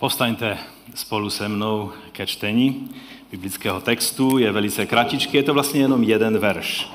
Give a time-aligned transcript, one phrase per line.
[0.00, 0.58] Povstaňte
[0.94, 2.90] spolu se mnou ke čtení
[3.30, 4.38] biblického textu.
[4.38, 6.88] Je velice kratičký, je to vlastně jenom jeden verš.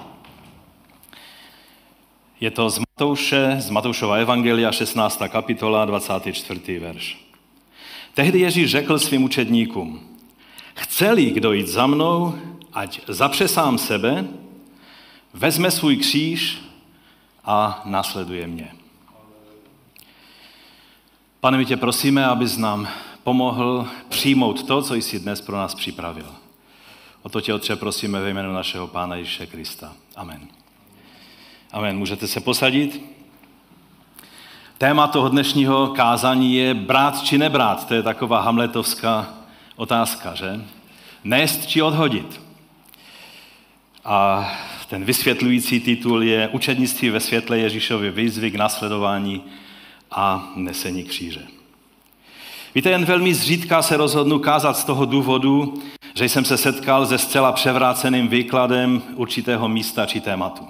[2.40, 5.22] Je to z Matouše, z Matoušova Evangelia, 16.
[5.30, 6.80] kapitola, 24.
[6.80, 7.26] verš.
[8.14, 10.18] Tehdy Ježíš řekl svým učedníkům,
[10.74, 12.36] chce-li kdo jít za mnou,
[12.74, 14.28] ať zapře sám sebe,
[15.34, 16.58] vezme svůj kříž
[17.46, 18.81] a následuje mě.
[21.42, 22.88] Pane, my tě prosíme, abys nám
[23.24, 26.26] pomohl přijmout to, co jsi dnes pro nás připravil.
[27.22, 29.94] O to tě, Otče, prosíme ve jménu našeho Pána Ježíše Krista.
[30.16, 30.40] Amen.
[31.72, 31.98] Amen.
[31.98, 33.02] Můžete se posadit?
[34.78, 37.88] Téma toho dnešního kázání je brát či nebrát.
[37.88, 39.34] To je taková hamletovská
[39.76, 40.62] otázka, že?
[41.24, 42.42] Nést či odhodit.
[44.06, 44.50] A
[44.90, 49.44] ten vysvětlující titul je Učednictví ve světle Ježíšovy výzvy k následování
[50.12, 51.42] a nesení kříže.
[52.76, 55.82] Víte, jen velmi zřídka se rozhodnu kázat z toho důvodu,
[56.14, 60.68] že jsem se setkal se zcela převráceným výkladem určitého místa či tématu.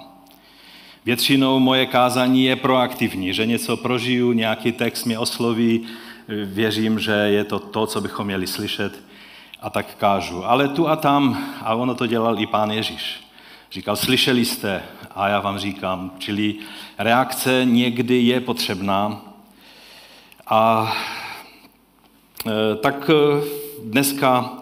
[1.04, 5.86] Většinou moje kázání je proaktivní, že něco prožiju, nějaký text mě osloví,
[6.44, 9.02] věřím, že je to to, co bychom měli slyšet
[9.62, 10.44] a tak kážu.
[10.46, 13.20] Ale tu a tam, a ono to dělal i pán Ježíš,
[13.72, 14.82] říkal, slyšeli jste
[15.14, 16.54] a já vám říkám, čili
[16.98, 19.31] reakce někdy je potřebná,
[20.52, 20.92] a
[22.46, 23.42] e, tak e,
[23.84, 24.52] dneska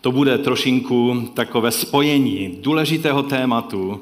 [0.00, 4.00] to bude trošinku takové spojení důležitého tématu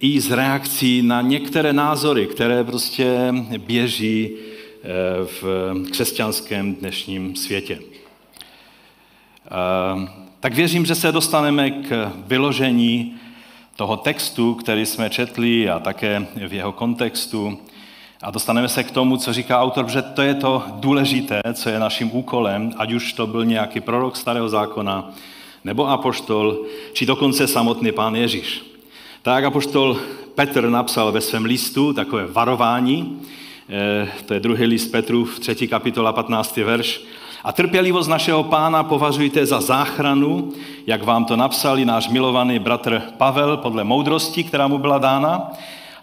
[0.00, 4.34] i z reakcí na některé názory, které prostě běží e,
[5.24, 7.78] v křesťanském dnešním světě.
[10.40, 13.14] Tak věřím, že se dostaneme k vyložení
[13.76, 17.58] toho textu, který jsme četli a také v jeho kontextu.
[18.22, 21.78] A dostaneme se k tomu, co říká autor, že to je to důležité, co je
[21.78, 25.10] naším úkolem, ať už to byl nějaký prorok starého zákona,
[25.64, 26.58] nebo apoštol,
[26.92, 28.62] či dokonce samotný pán Ježíš.
[29.22, 29.96] Tak apoštol
[30.34, 33.20] Petr napsal ve svém listu takové varování,
[33.68, 35.68] eh, to je druhý list Petru v 3.
[35.68, 36.64] kapitola 15.
[36.64, 37.00] verš.
[37.44, 40.52] A trpělivost našeho pána považujte za záchranu,
[40.86, 45.50] jak vám to napsal i náš milovaný bratr Pavel podle moudrosti, která mu byla dána,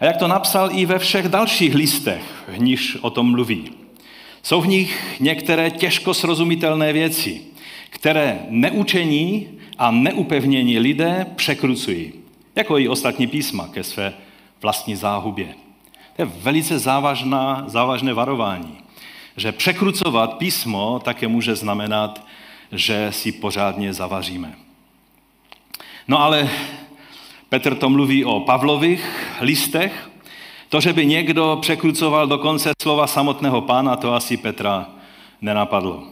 [0.00, 3.72] a jak to napsal i ve všech dalších listech, v níž o tom mluví.
[4.42, 7.40] Jsou v nich některé těžko srozumitelné věci,
[7.90, 9.48] které neučení
[9.78, 12.12] a neupevnění lidé překrucují,
[12.54, 14.12] jako i ostatní písma ke své
[14.62, 15.54] vlastní záhubě.
[16.16, 18.78] To je velice závažná, závažné varování,
[19.36, 22.26] že překrucovat písmo také může znamenat,
[22.72, 24.54] že si pořádně zavaříme.
[26.08, 26.48] No ale
[27.48, 29.04] Petr to mluví o Pavlových
[29.40, 30.10] listech.
[30.68, 34.86] To, že by někdo překrucoval dokonce slova samotného pána, to asi Petra
[35.40, 36.02] nenapadlo.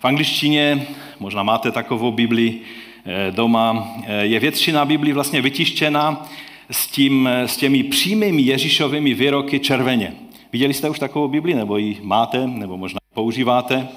[0.00, 0.86] V angličtině,
[1.20, 2.58] možná máte takovou Bibli
[3.06, 6.26] eh, doma, eh, je většina Biblii vlastně vytištěna
[6.70, 10.14] s, tím, s těmi přímými Ježíšovými výroky červeně.
[10.52, 13.88] Viděli jste už takovou Bibli, nebo ji máte, nebo možná používáte?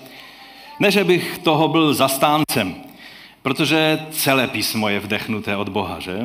[0.79, 2.75] Ne, že bych toho byl zastáncem,
[3.41, 6.19] Protože celé písmo je vdechnuté od Boha, že?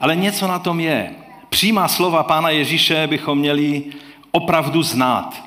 [0.00, 1.14] Ale něco na tom je.
[1.48, 3.84] Přímá slova Pána Ježíše bychom měli
[4.30, 5.42] opravdu znát.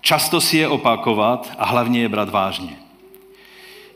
[0.00, 2.76] Často si je opakovat a hlavně je brát vážně.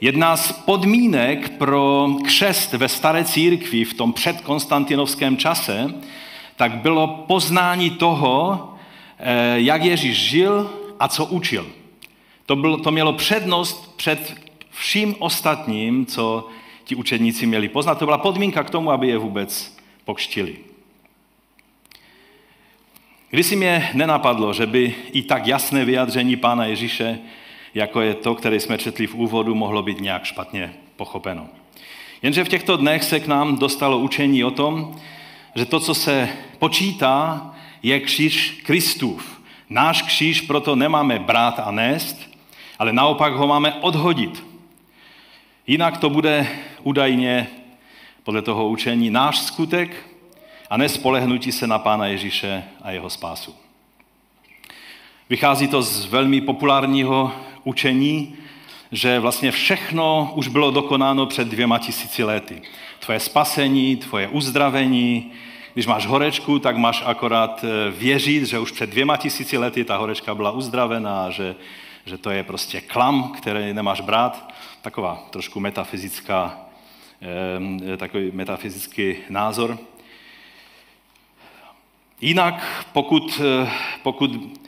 [0.01, 5.95] Jedna z podmínek pro křest ve staré církvi v tom předkonstantinovském čase,
[6.57, 8.69] tak bylo poznání toho,
[9.19, 10.71] eh, jak Ježíš žil
[11.01, 11.67] a co učil.
[12.47, 16.49] To, bylo, to mělo přednost před vším ostatním, co
[16.85, 17.99] ti učedníci měli poznat.
[17.99, 20.57] To byla podmínka k tomu, aby je vůbec pokštili.
[23.31, 27.19] Když si mě nenapadlo, že by i tak jasné vyjádření Pána Ježíše,
[27.75, 31.47] jako je to, které jsme četli v úvodu, mohlo být nějak špatně pochopeno.
[32.23, 34.97] Jenže v těchto dnech se k nám dostalo učení o tom,
[35.55, 37.51] že to, co se počítá,
[37.83, 39.41] je kříž Kristův.
[39.71, 42.31] Náš kříž proto nemáme brát a nést,
[42.79, 44.50] ale naopak ho máme odhodit.
[45.71, 46.49] Jinak to bude
[46.83, 47.47] údajně
[48.22, 50.07] podle toho učení náš skutek
[50.71, 53.55] a nespolehnutí se na Pána Ježíše a jeho spásu.
[55.28, 57.33] Vychází to z velmi populárního
[57.65, 58.37] učení,
[58.93, 62.63] že vlastně všechno už bylo dokonáno před dvěma tisíci lety.
[62.99, 65.33] Tvoje spasení, tvoje uzdravení,
[65.75, 69.97] když máš horečku, tak máš akorát eh, věřit, že už před dvěma tisíci lety ta
[69.97, 71.55] horečka byla uzdravená, že,
[72.07, 74.51] že to je prostě klam, který nemáš brát
[74.82, 76.60] taková trošku metafyzická,
[77.97, 79.78] takový metafyzický názor.
[82.21, 83.71] Jinak, pokud, eh,
[84.03, 84.60] pokud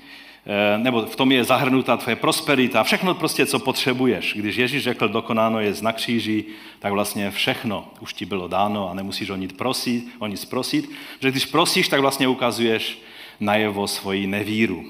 [0.46, 4.34] Eh, nebo v tom je zahrnutá tvoje prosperita, všechno prostě, co potřebuješ.
[4.36, 6.44] Když Ježíš řekl, dokonáno je na kříži,
[6.78, 10.90] tak vlastně všechno už ti bylo dáno a nemusíš o nic prosit, o nic prosit.
[11.20, 12.98] Že když prosíš, tak vlastně ukazuješ
[13.40, 14.84] najevo svoji nevíru.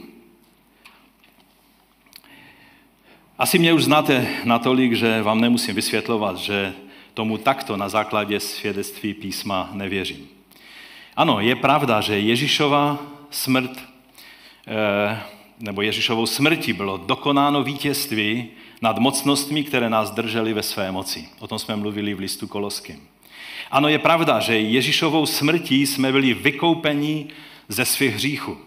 [3.39, 6.73] Asi mě už znáte natolik, že vám nemusím vysvětlovat, že
[7.15, 10.29] tomu takto na základě svědectví písma nevěřím.
[11.17, 12.99] Ano, je pravda, že Ježíšova
[13.31, 13.71] smrt
[14.67, 15.21] eh,
[15.59, 18.47] nebo Ježíšovou smrti bylo dokonáno vítězství
[18.83, 21.29] nad mocnostmi, které nás držely ve své moci.
[21.39, 23.01] O tom jsme mluvili v listu Koloským.
[23.71, 27.27] Ano, je pravda, že Ježíšovou smrtí jsme byli vykoupeni
[27.69, 28.59] ze svých hříchů.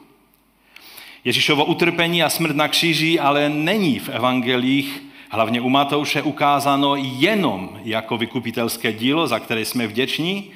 [1.25, 7.80] Ježíšovo utrpení a smrt na kříži ale není v evangelích, hlavně u Matouše, ukázáno jenom
[7.83, 10.51] jako vykupitelské dílo, za které jsme vděční,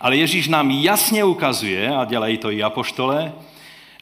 [0.00, 3.32] ale Ježíš nám jasně ukazuje, a dělají to i apoštole,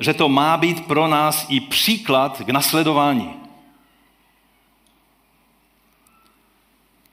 [0.01, 3.31] že to má být pro nás i příklad k nasledování.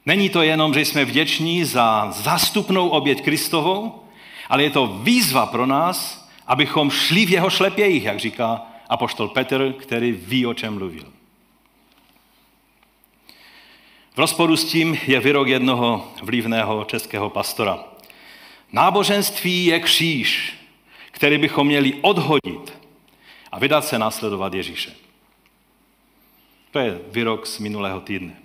[0.05, 4.03] Není to jenom, že jsme vděční za zástupnou oběť Kristovou,
[4.49, 9.73] ale je to výzva pro nás, abychom šli v jeho šlepějích, jak říká apoštol Petr,
[9.73, 11.05] který ví, o čem mluvil.
[14.13, 17.79] V rozporu s tím je vyrok jednoho vlivného českého pastora.
[18.71, 20.53] Náboženství je kříž,
[21.11, 22.73] který bychom měli odhodit
[23.51, 24.91] a vydat se následovat Ježíše.
[26.71, 28.35] To je výrok z minulého týdne.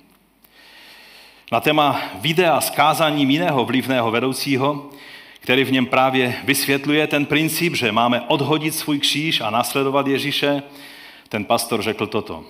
[1.52, 4.90] Na téma videa s kázáním jiného vlivného vedoucího,
[5.40, 10.62] který v něm právě vysvětluje ten princip, že máme odhodit svůj kříž a následovat Ježíše,
[11.28, 12.44] ten pastor řekl toto.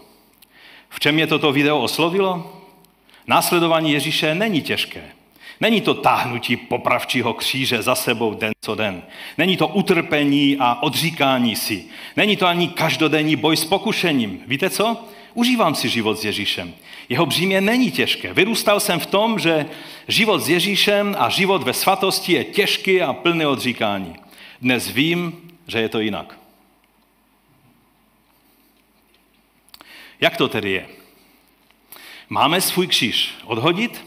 [0.88, 2.62] V čem je toto video oslovilo?
[3.26, 5.02] Následování Ježíše není těžké.
[5.61, 9.02] Není to táhnutí popravčího kříže za sebou den co den.
[9.38, 11.85] Není to utrpení a odříkání si.
[12.17, 14.40] Není to ani každodenní boj s pokušením.
[14.46, 15.08] Víte co?
[15.38, 16.75] Užívám si život s Ježíšem.
[17.08, 18.35] Jeho břímě není těžké.
[18.35, 19.67] Vyrůstal jsem v tom, že
[20.08, 24.17] život s Ježíšem a život ve svatosti je těžký a plný odříkání.
[24.61, 26.38] Dnes vím, že je to jinak.
[30.20, 30.88] Jak to tedy je?
[32.29, 34.05] Máme svůj kříž odhodit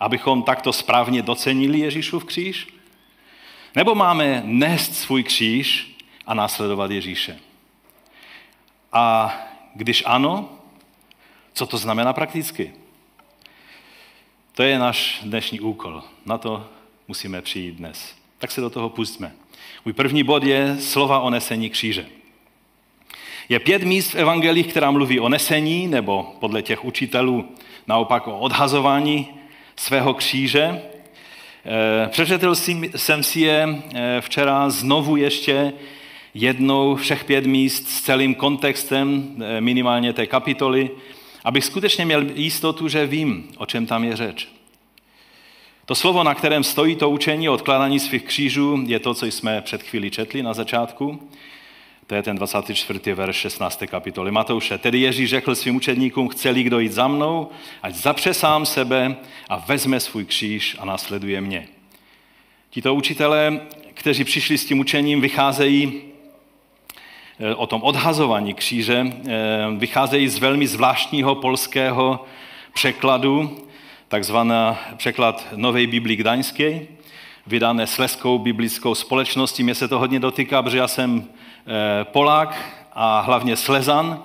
[0.00, 2.66] abychom takto správně docenili Ježíšův kříž?
[3.74, 5.96] Nebo máme nést svůj kříž
[6.26, 7.38] a následovat Ježíše?
[8.92, 9.34] A
[9.78, 10.48] když ano,
[11.52, 12.72] co to znamená prakticky?
[14.54, 16.02] To je náš dnešní úkol.
[16.26, 16.66] Na to
[17.08, 18.14] musíme přijít dnes.
[18.38, 19.32] Tak se do toho pustíme.
[19.84, 22.06] Můj první bod je slova o nesení kříže.
[23.48, 27.48] Je pět míst v evangelích, která mluví o nesení, nebo podle těch učitelů
[27.86, 29.28] naopak o odhazování
[29.76, 30.82] svého kříže.
[31.64, 32.54] Eh, přečetl
[32.96, 35.72] jsem si je eh, včera znovu ještě
[36.40, 40.90] jednou všech pět míst s celým kontextem eh, minimálně té kapitoly,
[41.44, 44.48] abych skutečně měl jistotu, že vím, o čem tam je řeč.
[45.86, 49.60] To slovo, na kterém stojí to učení o odkládání svých křížů, je to, co jsme
[49.60, 51.28] před chvíli četli na začátku.
[52.06, 53.12] To je ten 24.
[53.14, 53.82] verš 16.
[53.86, 54.78] kapitoly Matouše.
[54.78, 57.48] Tedy Ježíš řekl svým učedníkům, chce-li kdo jít za mnou,
[57.82, 59.16] ať zapře sám sebe
[59.48, 61.68] a vezme svůj kříž a následuje mě.
[62.70, 63.60] Tito učitelé,
[63.94, 66.07] kteří přišli s tím učením, vycházejí
[67.56, 69.30] o tom odhazování kříže, eh,
[69.76, 72.24] vycházejí z velmi zvláštního polského
[72.74, 73.58] překladu,
[74.08, 76.80] takzvaná překlad Nové Biblii Gdaňské,
[77.46, 79.62] vydané Sleskou biblickou společností.
[79.62, 81.28] Mě se to hodně dotýká, protože já jsem
[81.70, 82.54] Eh, Polák
[82.92, 84.22] a hlavně Slezan,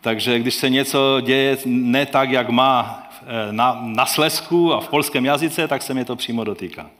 [0.00, 4.88] takže když se něco děje ne tak, jak má eh, na, na Slesku a v
[4.88, 6.90] polském jazyce, tak se mě to přímo dotýká.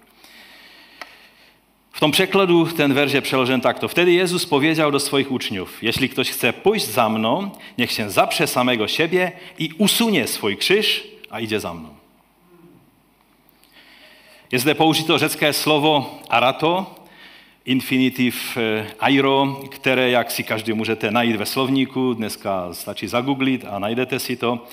[1.97, 3.89] V tom překladu ten verš je přeložen takto.
[3.89, 8.47] Vtedy Jezus pověděl do svých učňů, jestli ktoś chce pójść za mnou, niech się zaprze
[8.47, 11.97] samego siebie i usunie svůj křiž a jde za mnou.
[14.53, 16.87] Je zde použito řecké slovo arato,
[17.65, 23.79] infinitiv eh, airo, které, jak si každý můžete najít ve slovníku, dneska stačí zagooglit a
[23.79, 24.67] najdete si to,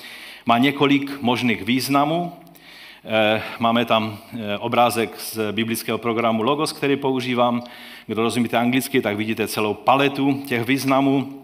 [0.46, 2.32] má několik možných významů.
[3.06, 7.62] Eh, máme tam eh, obrázek z biblického programu Logos, který používám.
[8.06, 11.42] Kdo rozumíte anglicky, tak vidíte celou paletu těch významů.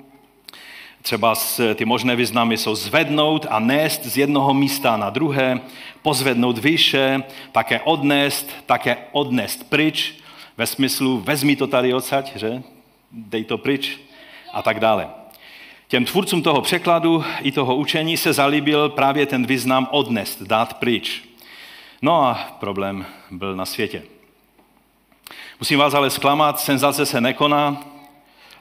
[1.02, 1.34] Třeba
[1.74, 5.60] ty možné významy jsou zvednout a nést z jednoho místa na druhé,
[6.02, 10.14] pozvednout vyše, také odnést, také odnést pryč,
[10.56, 12.62] ve smyslu vezmi to tady odsaď, že?
[13.12, 13.98] dej to pryč
[14.52, 15.08] a tak dále.
[15.88, 21.29] Těm tvůrcům toho překladu i toho učení se zalíbil právě ten význam odnést, dát pryč.
[22.02, 24.02] No a problém byl na světě.
[25.60, 27.84] Musím vás ale zklamat, senzace se nekoná,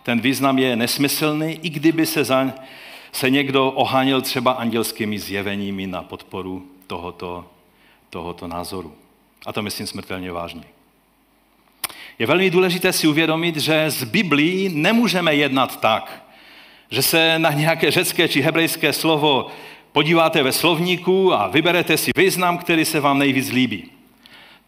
[0.03, 2.53] ten význam je nesmyslný, i kdyby se, za,
[3.11, 7.45] se někdo oháněl třeba andělskými zjeveními na podporu tohoto,
[8.09, 8.93] tohoto názoru.
[9.45, 10.63] A to myslím smrtelně vážně.
[12.19, 16.23] Je velmi důležité si uvědomit, že z Biblii nemůžeme jednat tak,
[16.89, 19.47] že se na nějaké řecké či hebrejské slovo
[19.91, 23.91] podíváte ve slovníku a vyberete si význam, který se vám nejvíc líbí.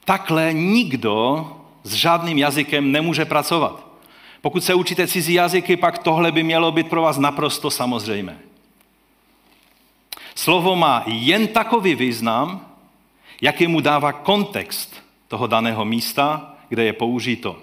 [0.05, 1.47] Takhle nikdo
[1.83, 3.87] s žádným jazykem nemůže pracovat.
[4.41, 8.39] Pokud se učíte cizí jazyky, pak tohle by mělo být pro vás naprosto samozřejmé.
[10.35, 12.65] Slovo má jen takový význam,
[13.41, 17.59] jaký mu dává kontext toho daného místa, kde je použito.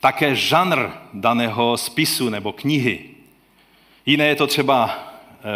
[0.00, 3.04] Také žanr daného spisu nebo knihy.
[4.06, 4.98] Jiné je to třeba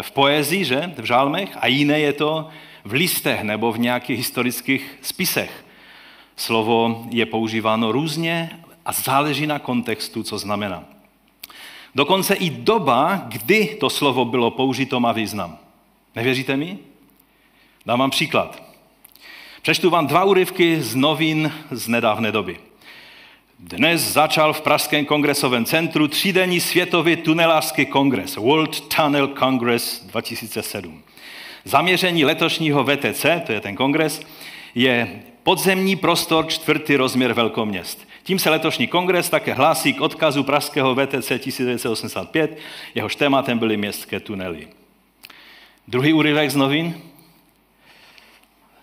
[0.02, 2.48] v poezii, že, v žálmech, a jiné je to
[2.84, 5.64] v listech nebo v nějakých historických spisech.
[6.36, 8.50] Slovo je používáno různě
[8.86, 10.84] a záleží na kontextu, co znamená.
[11.94, 15.58] Dokonce i doba, kdy to slovo bylo použito, má význam.
[16.16, 16.78] Nevěříte mi?
[17.86, 18.62] Dám vám příklad.
[19.62, 22.67] Přečtu vám dva úryvky z novin z nedávné doby.
[23.60, 31.02] Dnes začal v Pražském kongresovém centru třídenní světový tunelářský kongres World Tunnel Congress 2007.
[31.64, 34.22] Zaměření letošního VTC, to je ten kongres,
[34.74, 38.08] je podzemní prostor čtvrtý rozměr velkoměst.
[38.22, 42.58] Tím se letošní kongres také hlásí k odkazu pražského VTC 1985,
[42.94, 44.68] jehož tématem byly městské tunely.
[45.88, 47.00] Druhý úryvek z novin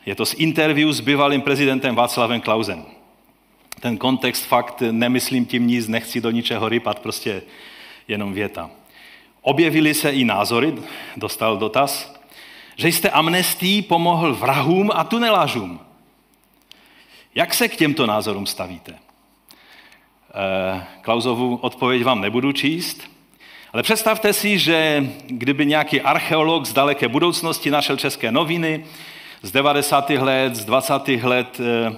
[0.06, 2.95] je to z interview s bývalým prezidentem Václavem Klausem.
[3.80, 7.42] Ten kontext fakt nemyslím tím nic, nechci do ničeho rypat, prostě
[8.08, 8.70] jenom věta.
[9.42, 10.76] Objevily se i názory,
[11.18, 12.16] dostal dotaz,
[12.76, 15.80] že jste amnestí pomohl vrahům a tunelářům.
[17.36, 18.96] Jak se k těmto názorům stavíte?
[20.38, 23.02] Eh, Klausovu odpověď vám nebudu číst,
[23.74, 28.86] ale představte si, že kdyby nějaký archeolog z daleké budoucnosti našel české noviny
[29.42, 30.10] z 90.
[30.10, 31.24] let, z 20.
[31.24, 31.98] let, eh, eh,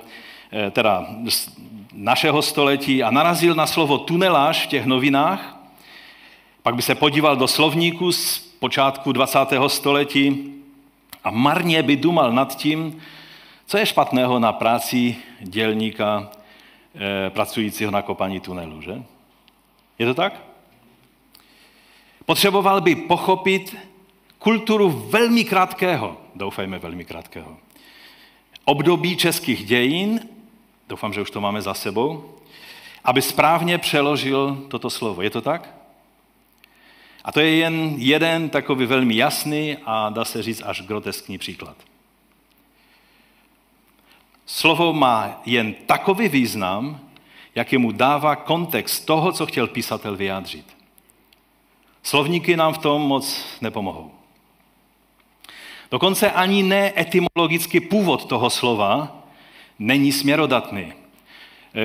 [0.72, 1.50] teda z
[1.94, 5.58] našeho století a narazil na slovo tunelář v těch novinách,
[6.64, 9.40] pak by se podíval do slovníku z počátku 20.
[9.68, 10.54] století
[11.24, 13.02] a marně by dumal nad tím,
[13.66, 16.30] co je špatného na práci dělníka
[16.96, 19.04] e, pracujícího na kopání tunelu, že?
[20.00, 20.42] Je to tak?
[22.26, 23.76] Potřeboval by pochopit
[24.40, 27.58] kulturu velmi krátkého, doufejme velmi krátkého,
[28.66, 30.20] období českých dějin,
[30.88, 32.36] doufám, že už to máme za sebou,
[33.04, 35.22] aby správně přeložil toto slovo.
[35.22, 35.74] Je to tak?
[37.24, 41.76] A to je jen jeden takový velmi jasný a dá se říct až groteskní příklad.
[44.46, 47.00] Slovo má jen takový význam,
[47.56, 50.78] jaký mu dává kontext toho, co chtěl písatel vyjádřit.
[52.04, 54.12] Slovníky nám v tom moc nepomohou.
[55.92, 59.17] Dokonce ani ne etymologický původ toho slova
[59.80, 60.94] není směrodatný.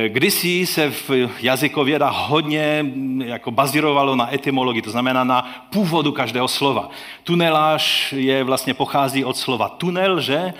[0.08, 2.86] Kdysi se v jazykověda hodně
[3.24, 6.90] jako bazírovalo na etymologii, to znamená na původu každého slova.
[7.24, 10.54] Tunelář je vlastně pochází od slova tunel, že?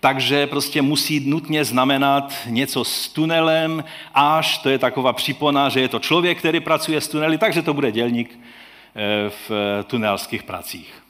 [0.00, 5.88] takže prostě musí nutně znamenat něco s tunelem, až to je taková připona, že je
[5.88, 9.50] to člověk, který pracuje s tunely, takže to bude dělník eh, v
[9.86, 11.07] tunelských pracích.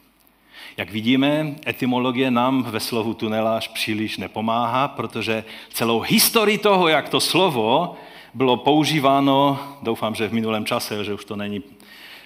[0.78, 7.20] Jak vidíme, etymologie nám ve slovu tunelář příliš nepomáhá, protože celou historii toho, jak to
[7.20, 7.96] slovo
[8.34, 11.62] bylo používáno, doufám, že v minulém čase, že už to není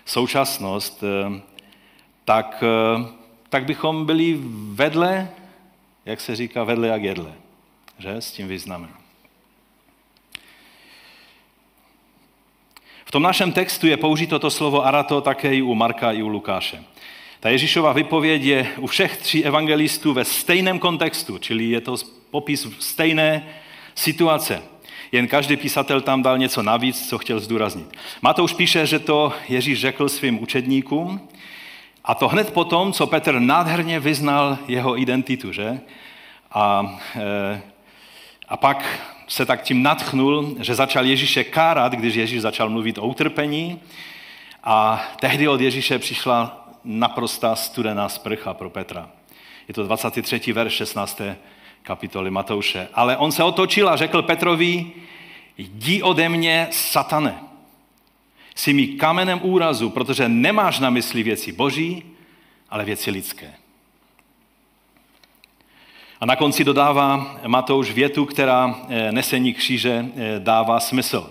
[0.05, 1.41] současnost, eh,
[2.25, 3.07] tak, eh,
[3.49, 4.39] tak bychom byli
[4.73, 5.29] vedle
[6.07, 7.33] jak se říká, vedle jak jedle.
[7.99, 8.11] Že?
[8.11, 8.91] S tím významem.
[13.05, 16.29] V tom našem textu je použito to slovo arato také i u Marka, i u
[16.29, 16.85] Lukáše.
[17.43, 21.97] Ta Ježíšova vypověď je u všech tří evangelistů ve stejném kontextu, čili je to
[22.31, 23.47] popis stejné
[23.95, 24.63] situace.
[25.13, 27.97] Jen každý písatel tam dal něco navíc, co chtěl zdůraznit.
[28.23, 31.29] Matouš píše, že to Ježíš řekl svým učedníkům
[32.05, 35.81] a to hned potom, co Petr nádherně vyznal jeho identitu, že?
[36.53, 37.63] A, e,
[38.49, 43.07] a pak se tak tím natchnul, že začal Ježíše kárat, když Ježíš začal mluvit o
[43.07, 43.81] utrpení.
[44.65, 49.09] A tehdy od Ježíše přišla naprostá studená sprcha pro Petra.
[49.69, 50.53] Je to 23.
[50.53, 51.21] verš 16.
[51.83, 52.89] kapitoly Matouše.
[52.95, 54.93] Ale on se otočil a řekl Petrovi,
[55.59, 57.41] jdi ode mě, satane.
[58.55, 62.03] Jsi mi kamenem úrazu, protože nemáš na mysli věci boží,
[62.71, 63.55] ale věci lidské.
[66.21, 71.31] A na konci dodává Matouš větu, která eh, nesení kříže eh, dává smysl.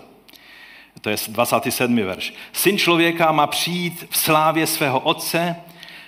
[1.02, 1.96] To je 27.
[1.96, 2.34] verš.
[2.52, 5.56] Syn člověka má přijít v slávě svého otce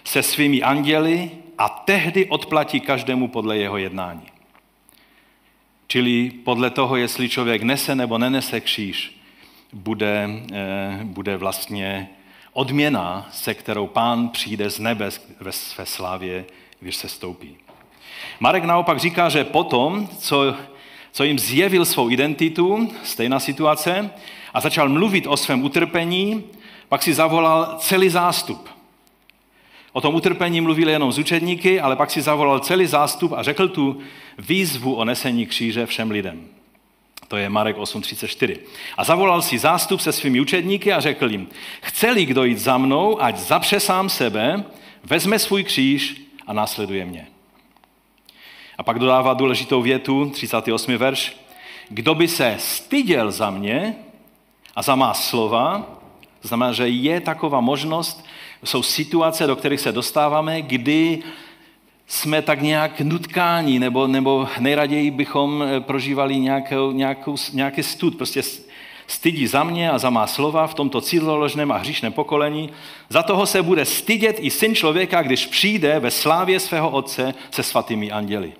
[0.04, 4.26] se svými anděly a tehdy odplatí každému podle jeho jednání.
[5.86, 9.20] Čili podle toho, jestli člověk nese nebo nenese kříž,
[9.72, 12.08] bude, eh, bude vlastně
[12.52, 15.10] odměna, se kterou pán přijde z nebe
[15.40, 16.44] ve své slávě,
[16.80, 17.56] když se stoupí.
[18.40, 20.54] Marek naopak říká, že potom, co,
[21.14, 24.10] co jim zjevil svou identitu, stejná situace,
[24.54, 26.44] a začal mluvit o svém utrpení,
[26.88, 28.68] pak si zavolal celý zástup.
[29.92, 33.68] O tom utrpení mluvil jenom z učedníky, ale pak si zavolal celý zástup a řekl
[33.68, 34.00] tu
[34.38, 36.46] výzvu o nesení kříže všem lidem.
[37.28, 38.58] To je Marek 8.34.
[38.96, 41.48] A zavolal si zástup se svými učedníky a řekl jim,
[41.82, 44.64] chce-li kdo jít za mnou, ať zapře sám sebe,
[45.04, 47.33] vezme svůj kříž a následuje mě.
[48.78, 50.96] A pak dodává důležitou větu, 38.
[50.96, 51.36] verš.
[51.88, 53.96] Kdo by se styděl za mě
[54.76, 55.86] a za má slova,
[56.42, 58.24] znamená, že je taková možnost,
[58.64, 61.22] jsou situace, do kterých se dostáváme, kdy
[62.06, 68.42] jsme tak nějak nutkáni, nebo, nebo nejraději bychom eh, prožívali nějakou, nějakou, nějaký stud, prostě
[69.06, 72.70] stydí za mě a za má slova v tomto cíloložném a hříšném pokolení.
[73.08, 77.62] Za toho se bude stydět i syn člověka, když přijde ve slávě svého otce se
[77.62, 78.52] svatými anděli.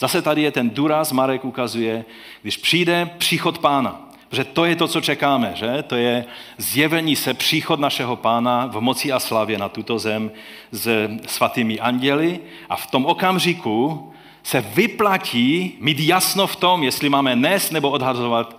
[0.00, 2.04] Zase tady je ten důraz, Marek ukazuje,
[2.42, 4.08] když přijde příchod pána.
[4.28, 5.82] Protože to je to, co čekáme, že?
[5.82, 6.24] To je
[6.58, 10.30] zjevení se příchod našeho pána v moci a slavě na tuto zem
[10.72, 17.36] s svatými anděli a v tom okamžiku se vyplatí mít jasno v tom, jestli máme
[17.36, 18.56] nést nebo odhazovat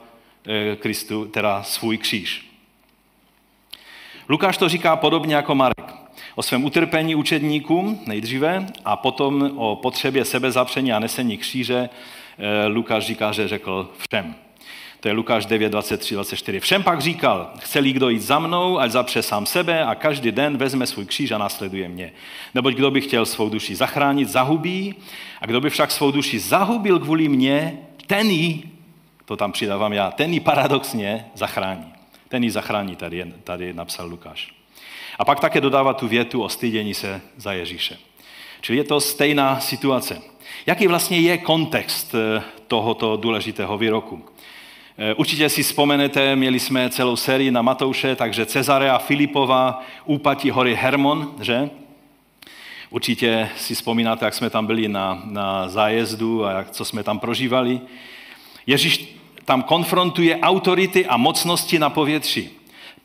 [0.47, 2.51] eh, Kristu, teda svůj kříž.
[4.29, 6.00] Lukáš to říká podobně jako Marek.
[6.35, 11.89] O svém utrpení učedníkům nejdříve a potom o potřebě sebezapření a nesení kříže
[12.37, 14.35] eh, Lukáš říká, že řekl všem.
[15.01, 16.59] To je Lukáš 9, 23, 24.
[16.59, 20.57] Všem pak říkal, chce-li kdo jít za mnou, ať zapře sám sebe a každý den
[20.57, 22.11] vezme svůj kříž a následuje mě.
[22.55, 24.95] Neboť kdo by chtěl svou duši zachránit, zahubí,
[25.41, 28.63] a kdo by však svou duši zahubil kvůli mně, ten ji,
[29.25, 31.93] to tam přidávám já, ten ji paradoxně zachrání.
[32.27, 34.60] Ten ji zachrání, tady, tady napsal Lukáš.
[35.21, 37.97] A pak také dodává tu větu o stydění se za Ježíše.
[38.61, 40.21] Čili je to stejná situace.
[40.65, 44.25] Jaký vlastně je kontext eh, tohoto důležitého výroku?
[44.97, 50.75] Eh, určitě si vzpomenete, měli jsme celou sérii na Matouše, takže Cezarea Filipova, úpatí hory
[50.75, 51.69] Hermon, že?
[52.89, 57.19] Určitě si vzpomínáte, jak jsme tam byli na, na zájezdu a jak, co jsme tam
[57.19, 57.81] prožívali.
[58.67, 62.49] Ježíš tam konfrontuje autority a mocnosti na povětří.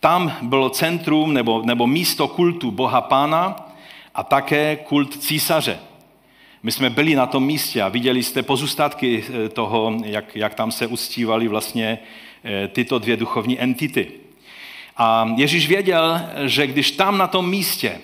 [0.01, 3.57] Tam bylo centrum nebo, nebo místo kultu Boha Pána
[4.15, 5.79] a také kult císaře.
[6.63, 10.73] My jsme byli na tom místě a viděli jste pozůstatky eh, toho, jak, jak tam
[10.73, 11.99] se uctívali vlastně
[12.45, 14.11] eh, tyto dvě duchovní entity.
[14.97, 18.01] A Ježíš věděl, že když tam na tom místě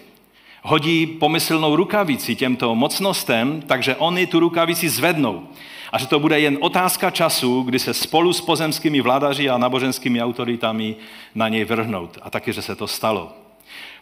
[0.63, 5.49] hodí pomyslnou rukavici těmto mocnostem, takže oni tu rukavici zvednou.
[5.93, 10.23] A že to bude jen otázka času, kdy se spolu s pozemskými vládaři a náboženskými
[10.23, 10.97] autoritami
[11.35, 12.19] na něj vrhnout.
[12.23, 13.33] A taky, že se to stalo.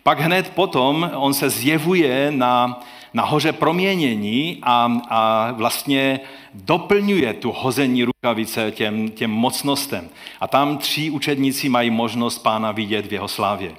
[0.03, 2.81] Pak hned potom on se zjevuje na
[3.15, 6.21] na hoře proměnění a, a vlastně
[6.55, 10.09] doplňuje tu hození rukavice těm, těm mocnostem.
[10.41, 13.73] A tam tři učedníci mají možnost pána vidět v jeho slávě.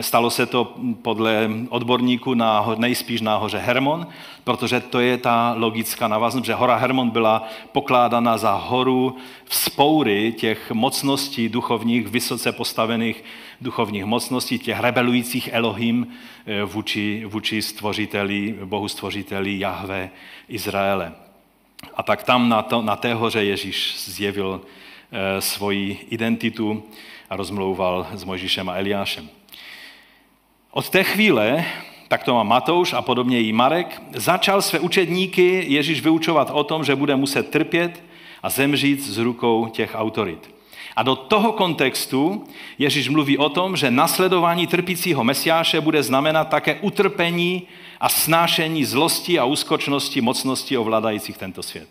[0.00, 4.06] Stalo se to podle odborníků na, nejspíš na hoře Hermon,
[4.44, 10.70] protože to je ta logická navaznost, že hora Hermon byla pokládána za horu vzpoury těch
[10.70, 13.24] mocností duchovních, vysoce postavených
[13.60, 16.06] duchovních mocností, těch rebelujících Elohim
[16.46, 20.10] eh, vůči, vůči stvořiteli, bohu stvořiteli Jahve
[20.48, 21.12] Izraele.
[21.94, 24.60] A tak tam na, to, na té hoře Ježíš zjevil
[25.12, 26.82] e, svoji identitu
[27.30, 29.28] a rozmlouval s Mojžíšem a Eliášem.
[30.74, 31.64] Od té chvíle,
[32.08, 36.84] tak to má Matouš a podobně i Marek, začal své učedníky Ježíš vyučovat o tom,
[36.84, 38.02] že bude muset trpět
[38.42, 40.54] a zemřít z rukou těch autorit.
[40.96, 42.44] A do toho kontextu
[42.78, 47.62] Ježíš mluví o tom, že nasledování trpícího mesiáše bude znamenat také utrpení
[48.00, 51.88] a snášení zlosti a úskočnosti mocnosti ovládajících tento svět.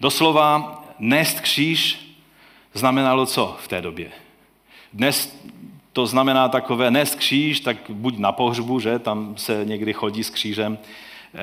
[0.00, 1.98] Doslova nést kříž
[2.74, 4.10] znamenalo co v té době?
[4.92, 5.36] Dnes
[5.96, 10.30] to znamená takové nést kříž, tak buď na pohřbu, že tam se někdy chodí s
[10.30, 11.38] křížem eh,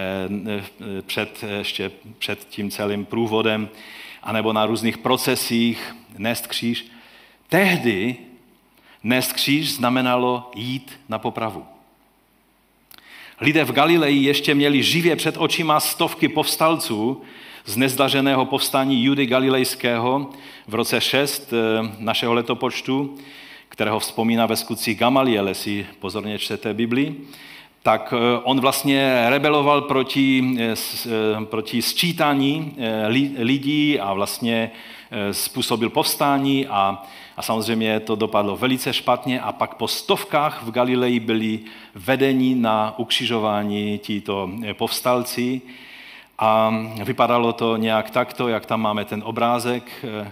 [0.50, 3.70] eh, před, ještě před tím celým průvodem,
[4.24, 6.86] anebo na různých procesích nést kříž.
[7.50, 8.16] Tehdy
[9.04, 11.66] nést kříž znamenalo jít na popravu.
[13.42, 17.22] Lidé v Galileji ještě měli živě před očima stovky povstalců
[17.66, 20.30] z nezdařeného povstání Judy Galilejského
[20.68, 23.18] v roce 6 eh, našeho letopočtu,
[23.74, 27.16] kterého vzpomíná ve skutcích Gamaliel, jestli pozorně čtete Bibli,
[27.84, 30.76] tak eh, on vlastně rebeloval proti, eh,
[31.46, 32.76] proti sčítání
[33.38, 34.72] lidí a vlastně
[35.32, 37.04] způsobil povstání a,
[37.38, 41.60] a samozřejmě to dopadlo velice špatně a pak po stovkách v Galileji byli
[41.96, 45.62] vedeni na ukřižování tito povstalci
[46.40, 50.32] a vypadalo to nějak takto, jak tam máme ten obrázek, eh,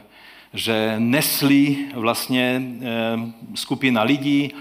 [0.54, 2.88] že nesli vlastně eh,
[3.56, 4.52] skupina lidí,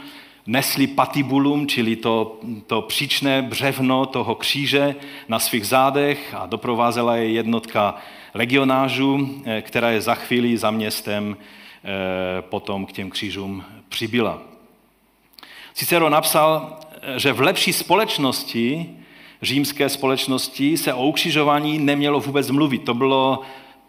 [0.46, 4.94] nesli patibulum, čili to, to příčné břevno toho kříže
[5.28, 7.94] na svých zádech a doprovázela je jednotka
[8.34, 11.36] legionářů, eh, která je za chvíli za městem
[12.40, 14.42] potom k těm křížům přibyla.
[15.74, 16.78] Cicero napsal,
[17.16, 18.96] že v lepší společnosti
[19.42, 22.84] římské společnosti se o ukřižování nemělo vůbec mluvit.
[22.84, 23.40] To bylo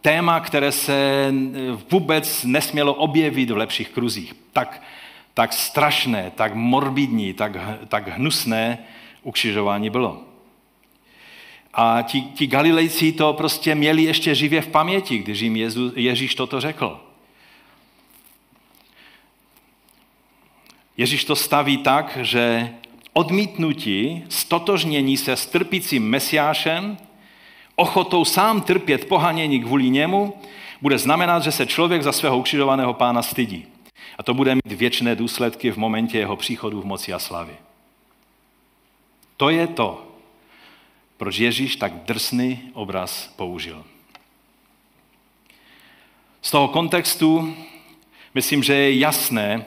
[0.02, 1.34] téma, které se
[1.92, 4.34] vůbec nesmělo objevit v lepších kruzích.
[4.54, 4.84] Tak,
[5.34, 7.52] tak strašné, tak morbidní, tak,
[7.88, 8.78] tak hnusné
[9.24, 10.22] ukřižování bylo.
[11.74, 16.36] A ti, ti Galilejci to prostě měli ještě živě v paměti, když jim Jezu, Ježíš
[16.36, 17.00] toto řekl.
[20.98, 22.70] Ježíš to staví tak, že
[23.14, 26.98] odmítnutí, stotožnění se s trpícím mesiášem,
[27.82, 30.34] ochotou sám trpět pohanění kvůli němu,
[30.82, 33.66] bude znamenat, že se člověk za svého ukřižovaného pána stydí.
[34.18, 37.56] A to bude mít věčné důsledky v momentě jeho příchodu v moci a slavě.
[39.38, 40.08] To je to,
[41.18, 43.84] proč Ježíš tak drsný obraz použil.
[46.42, 47.56] Z toho kontextu
[48.34, 49.66] myslím, že je jasné,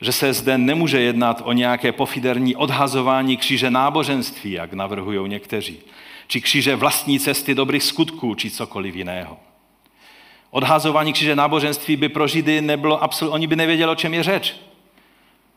[0.00, 5.78] že se zde nemůže jednat o nějaké pofiderní odhazování kříže náboženství, jak navrhují někteří,
[6.30, 9.36] či kříže vlastní cesty dobrých skutků, či cokoliv jiného.
[10.50, 14.54] Odhazování kříže náboženství by pro Židy nebylo absolutně, oni by nevěděli, o čem je řeč.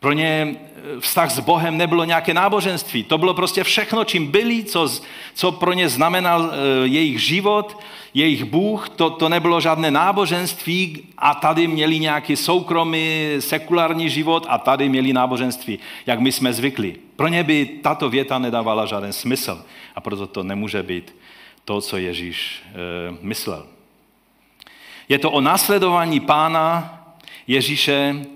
[0.04, 3.04] Pro ně eh, vztah s Bohem nebylo nějaké náboženství.
[3.04, 5.00] To bylo prostě všechno, čím byli, co,
[5.34, 7.80] co pro ně znamenal eh, jejich život,
[8.14, 8.88] jejich Bůh.
[8.88, 15.12] To, to nebylo žádné náboženství a tady měli nějaký soukromý, sekulární život a tady měli
[15.12, 16.96] náboženství, jak my jsme zvykli.
[17.16, 19.64] Pro ně by tato věta nedávala žádný smysl
[19.94, 21.16] a proto to nemůže být
[21.64, 23.66] to, co Ježíš e, myslel.
[25.08, 27.00] Je to o následování pána
[27.46, 28.33] Ježíše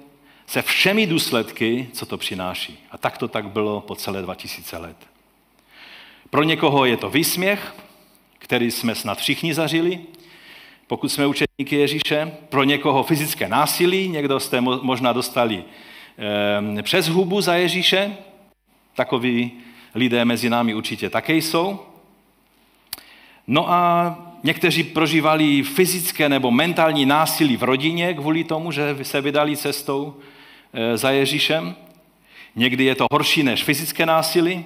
[0.49, 2.79] se všemi důsledky, co to přináší.
[2.91, 4.97] A tak to tak bylo po celé 2000 let.
[6.31, 7.75] Pro někoho je to výsměch,
[8.39, 10.01] který jsme snad všichni zažili,
[10.87, 12.33] pokud jsme učeníky Ježíše.
[12.49, 15.65] Pro někoho fyzické násilí, někdo jste možná dostali
[16.79, 18.17] eh, přes hubu za Ježíše.
[18.95, 19.53] Takoví
[19.95, 21.81] lidé mezi námi určitě také jsou.
[23.47, 29.57] No a někteří prožívali fyzické nebo mentální násilí v rodině kvůli tomu, že se vydali
[29.57, 30.15] cestou
[30.95, 31.77] za Ježíšem.
[32.57, 34.65] Někdy je to horší než fyzické násilí.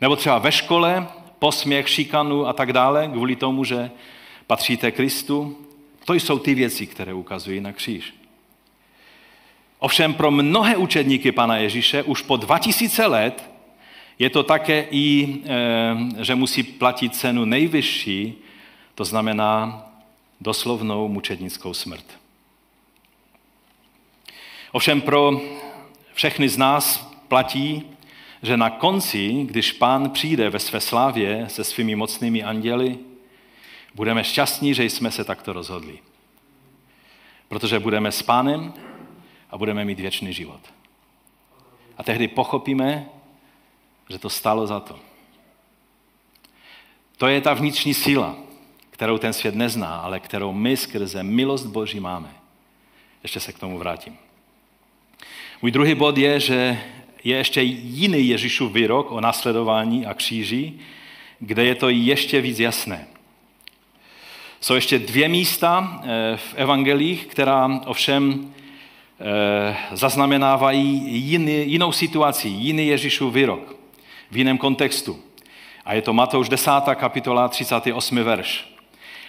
[0.00, 3.90] Nebo třeba ve škole, posměch, šikanu a tak dále, kvůli tomu, že
[4.46, 5.58] patříte Kristu.
[6.04, 8.14] To jsou ty věci, které ukazují na kříž.
[9.78, 13.50] Ovšem pro mnohé učedníky Pana Ježíše už po 2000 let
[14.18, 18.34] je to také i, eh, že musí platit cenu nejvyšší,
[18.94, 19.86] to znamená
[20.40, 22.19] doslovnou mučednickou smrt.
[24.72, 25.40] Ovšem pro
[26.14, 27.82] všechny z nás platí,
[28.42, 32.98] že na konci, když pán přijde ve své slávě se svými mocnými anděli,
[33.94, 35.98] budeme šťastní, že jsme se takto rozhodli.
[37.48, 38.74] Protože budeme s pánem
[39.50, 40.60] a budeme mít věčný život.
[41.96, 43.08] A tehdy pochopíme,
[44.08, 44.98] že to stalo za to.
[47.16, 48.36] To je ta vnitřní síla,
[48.90, 52.34] kterou ten svět nezná, ale kterou my skrze milost Boží máme.
[53.22, 54.18] Ještě se k tomu vrátím.
[55.62, 56.80] Můj druhý bod je, že
[57.24, 60.72] je ještě jiný Ježíšův výrok o následování a kříži,
[61.38, 63.06] kde je to ještě víc jasné.
[64.60, 68.52] Jsou ještě dvě místa eh, v evangelích, která ovšem
[69.20, 73.76] eh, zaznamenávají jiný, jinou situaci, jiný Ježíšův výrok
[74.30, 75.20] v jiném kontextu.
[75.84, 76.70] A je to Matouš 10.
[76.94, 78.16] kapitola 38.
[78.16, 78.74] verš.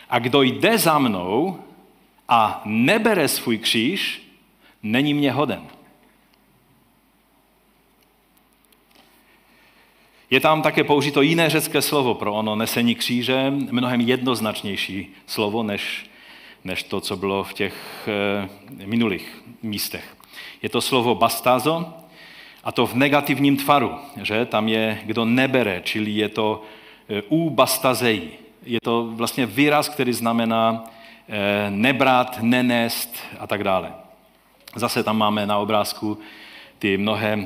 [0.09, 1.59] A kdo jde za mnou
[2.29, 4.21] a nebere svůj kříž,
[4.83, 5.80] není mě hoden.
[10.31, 16.09] Je tam také použito jiné řecké slovo pro ono nesení kříže, mnohem jednoznačnější slovo než,
[16.63, 17.75] než to, co bylo v těch
[18.07, 20.15] e, minulých místech.
[20.61, 21.93] Je to slovo bastazo
[22.63, 23.91] A to v negativním tvaru,
[24.21, 26.61] že tam je, kdo nebere, čili je to
[27.29, 28.31] u bastazei.
[28.65, 30.83] Je to vlastně výraz, který znamená
[31.69, 33.93] nebrat, nenést a tak dále.
[34.75, 36.17] Zase tam máme na obrázku
[36.81, 37.37] ty mnohé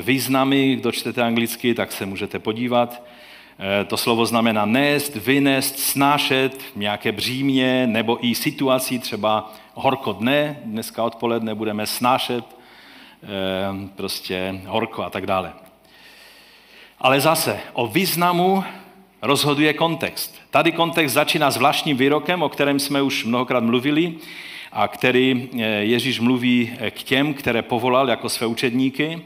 [0.00, 3.02] významy, kdo čtete anglicky, tak se můžete podívat.
[3.58, 10.60] Eh, to slovo znamená nést, vynést, snášet nějaké břímě nebo i situací, třeba horko dne,
[10.64, 13.28] dneska odpoledne budeme snášet eh,
[13.96, 15.52] prostě horko a tak dále.
[16.98, 18.64] Ale zase o významu
[19.22, 20.36] rozhoduje kontext.
[20.50, 24.14] Tady kontext začíná zvláštním výrokem, o kterém jsme už mnohokrát mluvili
[24.72, 29.22] a který eh, Ježíš mluví k těm, které povolal jako své učedníky.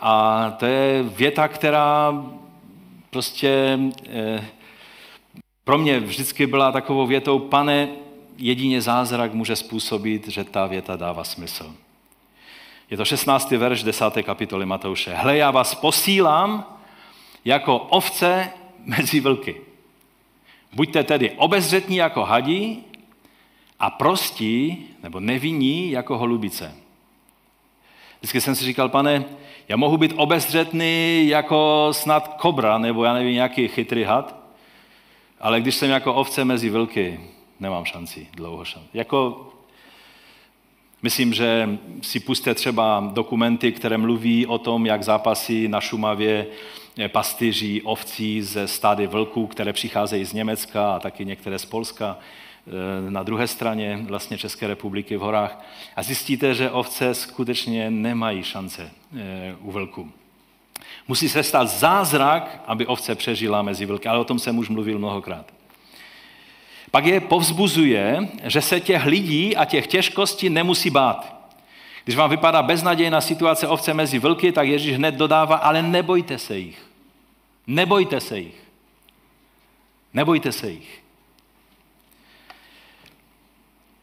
[0.00, 2.24] A to je věta, která
[3.10, 4.44] prostě eh,
[5.64, 7.88] pro mě vždycky byla takovou větou, pane,
[8.38, 11.74] jedině zázrak může způsobit, že ta věta dává smysl.
[12.90, 13.50] Je to 16.
[13.50, 14.04] verš 10.
[14.22, 15.14] kapitoly Matouše.
[15.14, 16.76] Hle, já vás posílám
[17.44, 18.50] jako ovce
[18.84, 19.60] mezi vlky.
[20.72, 22.84] Buďte tedy obezřetní jako hadí
[23.80, 26.74] a prostí nebo nevinní jako holubice.
[28.18, 29.24] Vždycky jsem si říkal, pane,
[29.68, 34.36] já mohu být obezřetný jako snad kobra, nebo já nevím, nějaký chytrý had,
[35.40, 37.20] ale když jsem jako ovce mezi vlky,
[37.60, 38.88] nemám šanci, dlouho šanci.
[38.94, 39.48] Jako,
[41.02, 46.46] myslím, že si puste třeba dokumenty, které mluví o tom, jak zápasí na Šumavě
[46.98, 52.18] eh, pastýři ovcí ze stády vlků, které přicházejí z Německa a taky některé z Polska.
[52.66, 55.64] Eh, na druhé straně vlastně České republiky v horách
[55.96, 60.12] a zjistíte, že ovce skutečně nemají šance eh, u vlku.
[61.08, 64.98] Musí se stát zázrak, aby ovce přežila mezi vlky, ale o tom jsem už mluvil
[64.98, 65.46] mnohokrát.
[66.90, 71.40] Pak je povzbuzuje, že se těch lidí a těch těžkostí nemusí bát.
[72.04, 76.58] Když vám vypadá beznadějná situace ovce mezi vlky, tak Ježíš hned dodává, ale nebojte se
[76.58, 76.86] jich.
[77.66, 78.60] Nebojte se jich.
[80.14, 80.99] Nebojte se jich.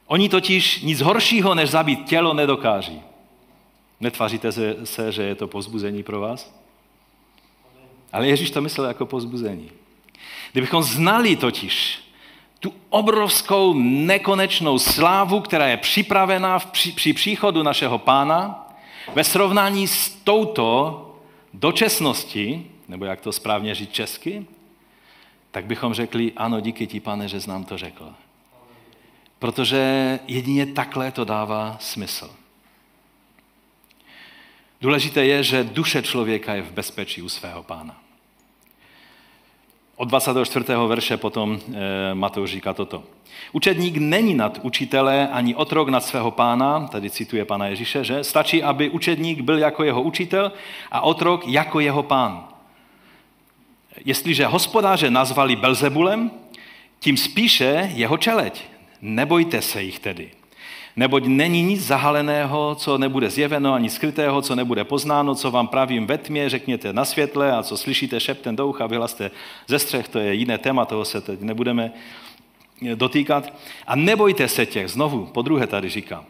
[0.07, 3.01] Oni totiž nic horšího, než zabít tělo, nedokáží.
[3.99, 4.51] Netváříte
[4.83, 6.53] se, že je to pozbuzení pro vás?
[8.13, 9.71] Ale Ježíš to myslel jako pozbuzení.
[10.51, 11.99] Kdybychom znali totiž
[12.59, 18.67] tu obrovskou nekonečnou slávu, která je připravená při, při příchodu našeho pána,
[19.15, 21.03] ve srovnání s touto
[21.53, 24.45] dočasností, nebo jak to správně říct česky,
[25.51, 28.13] tak bychom řekli, ano, díky ti, pane, že jsi nám to řekl.
[29.39, 32.31] Protože jedině takhle to dává smysl.
[34.81, 38.01] Důležité je, že duše člověka je v bezpečí u svého pána.
[39.95, 40.65] Od 24.
[40.87, 43.03] verše potom e, Matouš říká toto.
[43.51, 48.63] Učedník není nad učitele ani otrok nad svého pána, tady cituje pana Ježíše, že stačí,
[48.63, 50.51] aby učedník byl jako jeho učitel
[50.91, 52.47] a otrok jako jeho pán.
[54.05, 56.31] Jestliže hospodáře nazvali Belzebulem,
[56.99, 58.76] tím spíše jeho čeleť.
[59.01, 60.31] Nebojte se jich tedy.
[60.95, 66.07] Neboť není nic zahaleného, co nebude zjeveno, ani skrytého, co nebude poznáno, co vám pravím
[66.07, 69.31] ve tmě, řekněte na světle a co slyšíte šeptem do ucha, vyhlaste
[69.67, 71.91] ze střech, to je jiné téma, toho se teď nebudeme
[72.95, 73.53] dotýkat.
[73.87, 76.25] A nebojte se těch, znovu, po druhé tady říkám,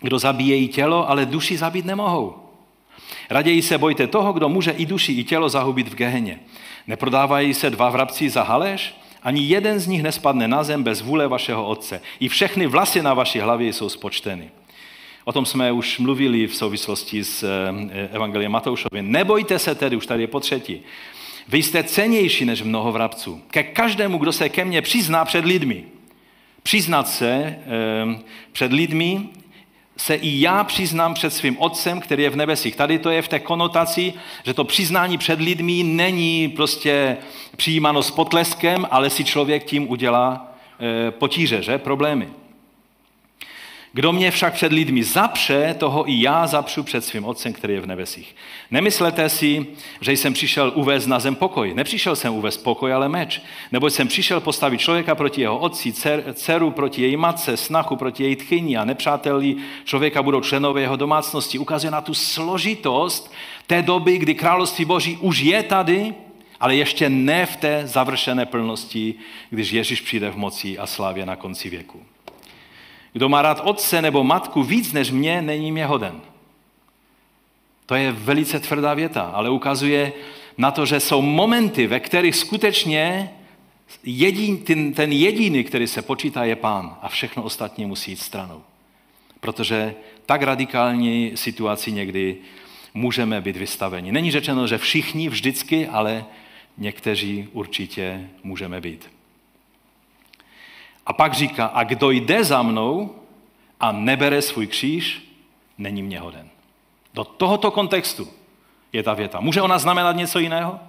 [0.00, 2.34] kdo zabíjejí tělo, ale duši zabít nemohou.
[3.30, 6.40] Raději se bojte toho, kdo může i duši, i tělo zahubit v geheně.
[6.86, 8.94] Neprodávají se dva vrabci za haléř?
[9.26, 12.00] Ani jeden z nich nespadne na zem bez vůle vašeho otce.
[12.20, 14.50] I všechny vlasy na vaší hlavě jsou spočteny.
[15.24, 19.02] O tom jsme už mluvili v souvislosti s eh, Evangeliem Matoušovi.
[19.02, 20.80] Nebojte se tedy, už tady je po třetí.
[21.48, 23.42] Vy jste cenější než mnoho vrabců.
[23.50, 25.84] Ke každému, kdo se ke mně přizná před lidmi.
[26.62, 29.28] Přiznat se eh, před lidmi
[29.96, 32.76] se i já přiznám před svým otcem, který je v nebesích.
[32.76, 37.16] Tady to je v té konotaci, že to přiznání před lidmi není prostě
[37.56, 41.78] přijímáno s potleskem, ale si člověk tím udělá e, potíže, že?
[41.78, 42.28] problémy.
[43.96, 47.80] Kdo mě však před lidmi zapře, toho i já zapřu před svým Otcem, který je
[47.80, 48.36] v nebesích.
[48.70, 49.66] Nemyslete si,
[50.00, 51.74] že jsem přišel uvést na zem pokoj.
[51.74, 53.42] Nepřišel jsem uvést pokoj, ale meč.
[53.72, 55.92] Nebo jsem přišel postavit člověka proti jeho otci,
[56.32, 61.58] dceru proti její matce, snachu proti její tchyni a nepřátelí člověka budou členové jeho domácnosti.
[61.58, 63.32] Ukazuje na tu složitost
[63.66, 66.14] té doby, kdy království Boží už je tady,
[66.60, 69.14] ale ještě ne v té završené plnosti,
[69.50, 72.00] když Ježíš přijde v moci a slávě na konci věku.
[73.16, 76.20] Kdo má rád otce nebo matku víc než mě, není mě hoden.
[77.86, 80.12] To je velice tvrdá věta, ale ukazuje
[80.58, 83.30] na to, že jsou momenty, ve kterých skutečně
[84.04, 88.62] jedin, ten, ten jediný, který se počítá, je pán a všechno ostatní musí jít stranou.
[89.40, 89.94] Protože
[90.26, 92.36] tak radikální situaci někdy
[92.94, 94.12] můžeme být vystaveni.
[94.12, 96.24] Není řečeno, že všichni vždycky, ale
[96.78, 99.15] někteří určitě můžeme být.
[101.06, 103.14] A pak říká, a kdo jde za mnou
[103.80, 105.22] a nebere svůj kříž,
[105.78, 106.48] není mě hoden.
[107.14, 108.28] Do tohoto kontextu
[108.92, 109.40] je ta věta.
[109.40, 110.80] Může ona znamenat něco jiného?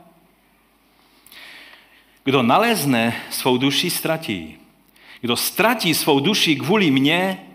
[2.23, 4.57] Kdo nalezne svou duši, ztratí.
[5.21, 7.47] Kdo ztratí svou duši kvůli mně,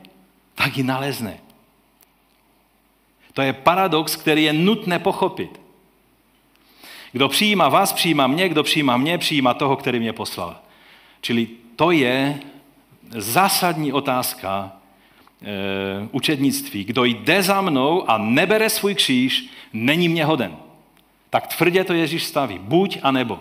[0.54, 1.38] tak ji nalezne.
[3.32, 5.60] To je paradox, který je nutné pochopit.
[7.12, 10.56] Kdo přijímá vás, přijímá mě, kdo přijímá mě, přijímá toho, který mě poslal.
[11.20, 11.46] Čili
[11.76, 12.40] to je
[13.16, 14.72] zásadní otázka
[15.42, 16.84] e, učednictví.
[16.84, 20.56] Kdo jde za mnou a nebere svůj kříž, není mě hoden.
[21.30, 22.58] Tak tvrdě to Ježíš staví.
[22.58, 23.38] Buď a nebo.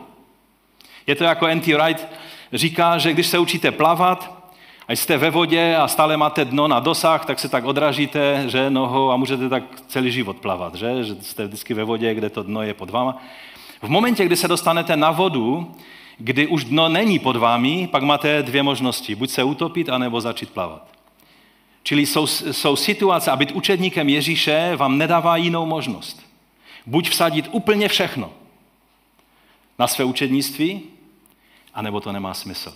[1.08, 1.76] Je to jako N.T.
[1.76, 2.08] Wright
[2.54, 4.42] říká, že když se učíte plavat,
[4.88, 8.70] a jste ve vodě a stále máte dno na dosah, tak se tak odražíte, že
[8.70, 11.04] nohou a můžete tak celý život plavat, že?
[11.04, 13.18] že jste vždycky ve vodě, kde to dno je pod váma.
[13.82, 15.76] V momentě, kdy se dostanete na vodu,
[16.24, 19.16] kdy už dno není pod vámi, pak máte dvě možnosti.
[19.16, 20.88] Buď se utopit, anebo začít plavat.
[21.84, 26.22] Čili jsou, jsou situace, a být učedníkem Ježíše vám nedává jinou možnost.
[26.86, 28.32] Buď vsadit úplně všechno
[29.80, 30.82] na své učednictví,
[31.74, 32.74] anebo to nemá smysl.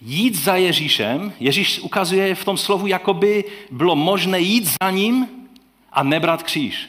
[0.00, 5.28] Jít za Ježíšem, Ježíš ukazuje v tom slovu, jako by bylo možné jít za ním
[5.92, 6.88] a nebrat kříž.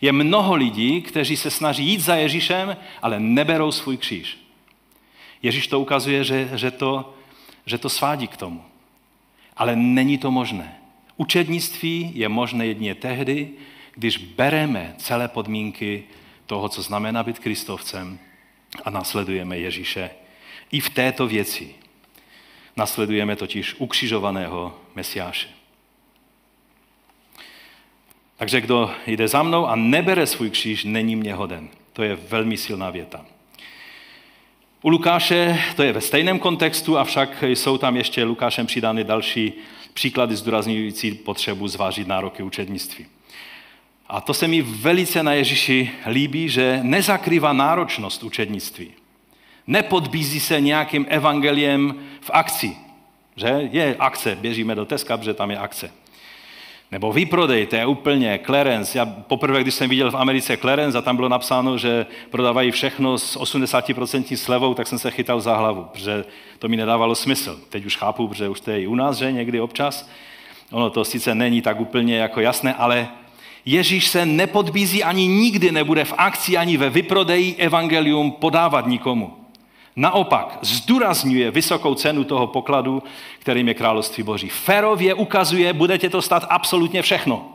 [0.00, 4.38] Je mnoho lidí, kteří se snaží jít za Ježíšem, ale neberou svůj kříž.
[5.42, 7.14] Ježíš to ukazuje, že, že, to,
[7.66, 8.64] že to svádí k tomu.
[9.56, 10.78] Ale není to možné.
[11.16, 13.50] Učednictví je možné jedině tehdy,
[13.94, 16.04] když bereme celé podmínky
[16.46, 18.18] toho, co znamená být kristovcem
[18.84, 20.10] a nasledujeme Ježíše
[20.70, 21.74] i v této věci.
[22.76, 25.57] Nasledujeme totiž ukřižovaného Mesiáše.
[28.38, 31.68] Takže kdo jde za mnou a nebere svůj kříž, není mě hoden.
[31.92, 33.24] To je velmi silná věta.
[34.82, 39.52] U Lukáše to je ve stejném kontextu, avšak jsou tam ještě Lukášem přidány další
[39.94, 43.06] příklady zdůrazňující potřebu zvážit nároky učednictví.
[44.08, 48.90] A to se mi velice na Ježíši líbí, že nezakrývá náročnost učednictví.
[49.66, 52.76] Nepodbízí se nějakým evangeliem v akci.
[53.36, 55.90] Že je akce, běžíme do Teska, protože tam je akce.
[56.92, 57.14] Nebo
[57.72, 58.98] je úplně Clarence.
[58.98, 63.18] Já poprvé, když jsem viděl v Americe Clarence a tam bylo napsáno, že prodávají všechno
[63.18, 66.24] s 80% slevou, tak jsem se chytal za hlavu, protože
[66.58, 67.60] to mi nedávalo smysl.
[67.68, 70.08] Teď už chápu, že už to je i u nás, že někdy občas.
[70.70, 73.08] Ono to sice není tak úplně jako jasné, ale
[73.64, 79.47] Ježíš se nepodbízí ani nikdy nebude v akci ani ve vyprodeji evangelium podávat nikomu.
[79.98, 83.02] Naopak zdůrazňuje vysokou cenu toho pokladu,
[83.38, 84.48] kterým je království Boží.
[84.48, 87.48] Férově ukazuje, bude tě to stát absolutně všechno.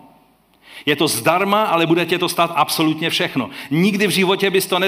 [0.85, 3.49] Je to zdarma, ale bude tě to stát absolutně všechno.
[3.71, 4.79] Nikdy v životě bys to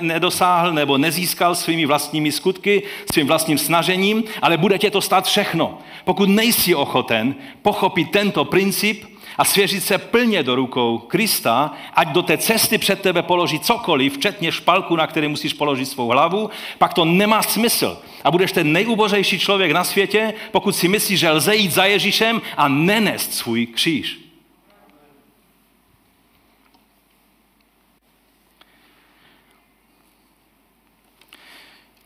[0.00, 5.78] nedosáhl nebo nezískal svými vlastními skutky, svým vlastním snažením, ale bude tě to stát všechno.
[6.04, 9.04] Pokud nejsi ochoten pochopit tento princip,
[9.38, 14.14] a svěřit se plně do rukou Krista, ať do té cesty před tebe položí cokoliv,
[14.16, 17.98] včetně špalku, na který musíš položit svou hlavu, pak to nemá smysl.
[18.24, 22.42] A budeš ten nejubořejší člověk na světě, pokud si myslíš, že lze jít za Ježíšem
[22.56, 24.25] a nenést svůj kříž.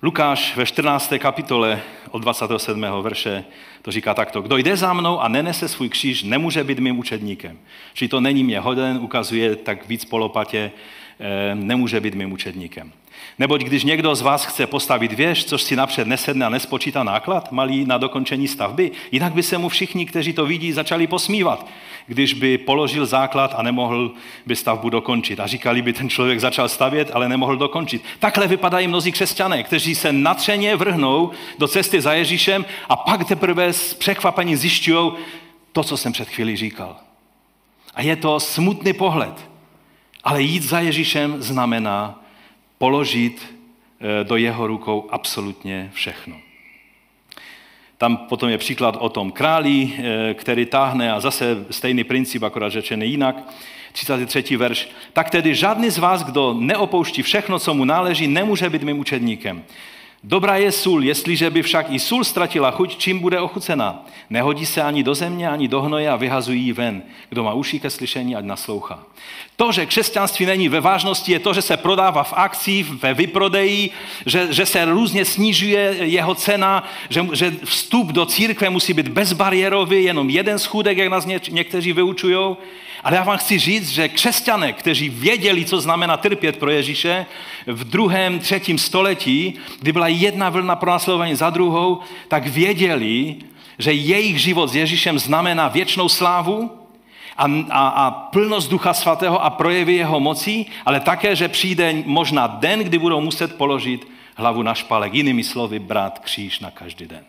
[0.02, 1.12] Lukáš ve 14.
[1.18, 2.86] kapitole od 27.
[3.02, 3.44] verše
[3.82, 4.42] to říká takto.
[4.42, 7.58] Kdo jde za mnou a nenese svůj kříž, nemůže být mým učedníkem.
[7.94, 10.70] Čili to není mě hoden, ukazuje tak víc polopatě,
[11.20, 12.92] eh, nemůže být mým učedníkem.
[13.38, 17.52] Neboť když někdo z vás chce postavit věž, což si napřed nesedne a nespočítá náklad
[17.52, 21.66] malý na dokončení stavby, jinak by se mu všichni, kteří to vidí, začali posmívat,
[22.06, 24.12] když by položil základ a nemohl
[24.46, 25.40] by stavbu dokončit.
[25.40, 28.04] A říkali by, ten člověk začal stavět, ale nemohl dokončit.
[28.18, 33.72] Takhle vypadají mnozí křesťané, kteří se natřeně vrhnou do cesty za Ježíšem a pak teprve
[33.72, 35.12] s překvapením zjišťují
[35.72, 36.96] to, co jsem před chvílí říkal.
[37.94, 39.50] A je to smutný pohled.
[40.24, 42.24] Ale jít za Ježíšem znamená
[42.78, 43.54] položit
[44.00, 46.36] eh, do jeho rukou absolutně všechno.
[48.00, 52.68] Tam potom je příklad o tom králi, eh, který táhne a zase stejný princip, akorát
[52.68, 53.36] řečený jinak.
[53.92, 54.56] 33.
[54.56, 54.88] verš.
[55.12, 59.64] Tak tedy žádný z vás, kdo neopouští všechno, co mu náleží, nemůže být mým učedníkem.
[60.24, 64.06] Dobrá je sůl, jestliže by však i sůl ztratila chuť, čím bude ochucena.
[64.30, 67.02] Nehodí se ani do země, ani do hnoje a vyhazují ji ven.
[67.28, 68.98] Kdo má uši ke slyšení, ať naslouchá.
[69.56, 73.90] To, že křesťanství není ve vážnosti, je to, že se prodává v akcích, ve vyprodeji,
[74.26, 80.04] že, že se různě snižuje jeho cena, že, že vstup do církve musí být bezbariérový,
[80.04, 82.56] jenom jeden schůdek, jak nás ně, někteří vyučují.
[83.04, 87.26] Ale já vám chci říct, že křesťané, kteří věděli, co znamená trpět pro Ježíše,
[87.66, 93.36] v druhém, třetím století, kdy byla jedna vlna pronásledování za druhou, tak věděli,
[93.78, 96.70] že jejich život s Ježíšem znamená věčnou slávu
[97.36, 102.46] a, a, a plnost Ducha Svatého a projevy jeho moci, ale také, že přijde možná
[102.46, 105.14] den, kdy budou muset položit hlavu na špalek.
[105.14, 107.24] Jinými slovy, brát kříž na každý den.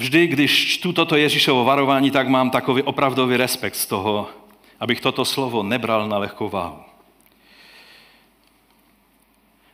[0.00, 4.30] Vždy, když čtu toto Ježíšovo varování, tak mám takový opravdový respekt z toho,
[4.80, 6.78] abych toto slovo nebral na lehkou váhu.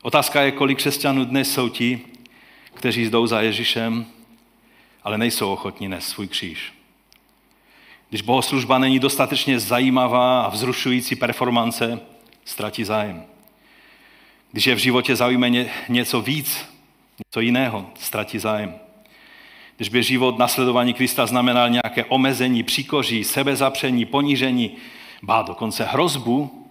[0.03, 2.01] Otázka je, kolik křesťanů dnes jsou ti,
[2.74, 4.07] kteří jdou za Ježíšem,
[5.05, 6.72] ale nejsou ochotní nést svůj kříž.
[8.09, 12.01] Když bohoslužba není dostatečně zajímavá a vzrušující performance,
[12.45, 13.24] ztratí zájem.
[14.53, 15.51] Když je v životě zaujme
[15.89, 16.64] něco víc,
[17.27, 18.86] něco jiného, ztratí zájem.
[19.77, 24.77] Když by život nasledování Krista znamenal nějaké omezení, příkoří, sebezapření, ponížení,
[25.22, 26.66] bá dokonce hrozbu,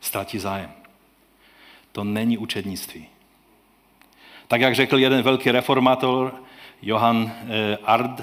[0.00, 0.70] ztratí zájem.
[1.92, 3.06] To není učednictví.
[4.48, 6.34] Tak jak řekl jeden velký reformátor,
[6.82, 8.22] Johann eh, Ard,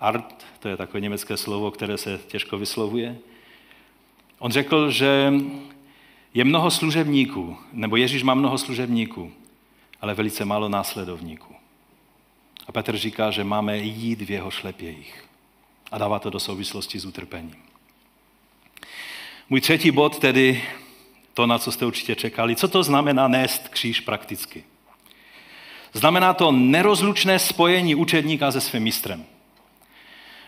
[0.00, 3.18] Ard, to je takové německé slovo, které se těžko vyslovuje,
[4.38, 5.32] on řekl, že
[6.34, 9.32] je mnoho služebníků, nebo Ježíš má mnoho služebníků,
[10.00, 11.59] ale velice málo následovníků.
[12.70, 15.24] A Petr říká, že máme jít v jeho šlepějích.
[15.92, 17.54] A dává to do souvislosti s utrpením.
[19.48, 20.62] Můj třetí bod tedy,
[21.34, 24.64] to, na co jste určitě čekali, co to znamená nést kříž prakticky.
[25.92, 29.24] Znamená to nerozlučné spojení učedníka se svým mistrem.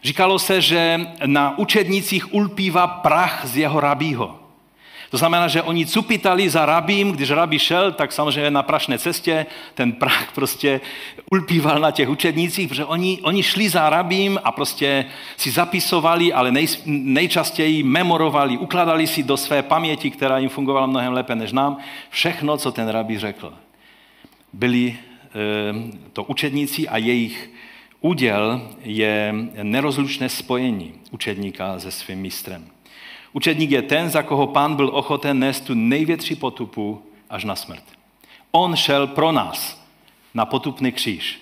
[0.03, 4.42] Říkalo se, že na učednicích ulpívá prach z jeho rabího.
[5.13, 9.47] To znamená, že oni cupitali za rabím, když rabi šel, tak samozřejmě na prašné cestě
[9.75, 10.81] ten prach prostě
[11.31, 15.05] ulpíval na těch učednících, protože oni, oni šli za rabím a prostě
[15.37, 21.13] si zapisovali, ale nej, nejčastěji memorovali, ukladali si do své paměti, která jim fungovala mnohem
[21.13, 21.77] lépe než nám,
[22.11, 23.53] všechno, co ten rabí řekl.
[24.53, 24.97] Byli e,
[26.13, 27.51] to učedníci a jejich
[28.01, 32.72] úděl je nerozlučné spojení učedníka se svým mistrem.
[33.33, 37.85] Učedník je ten, za koho pán byl ochoten nést tu největší potupu až na smrt.
[38.51, 39.87] On šel pro nás
[40.35, 41.41] na potupný kříž.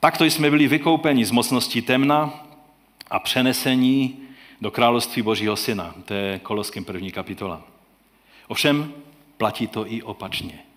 [0.00, 2.44] Takto jsme byli vykoupeni z mocnosti temna
[3.10, 4.20] a přenesení
[4.60, 5.94] do království Božího syna.
[6.04, 7.62] To je Koloským první kapitola.
[8.48, 8.92] Ovšem
[9.36, 10.67] platí to i opačně.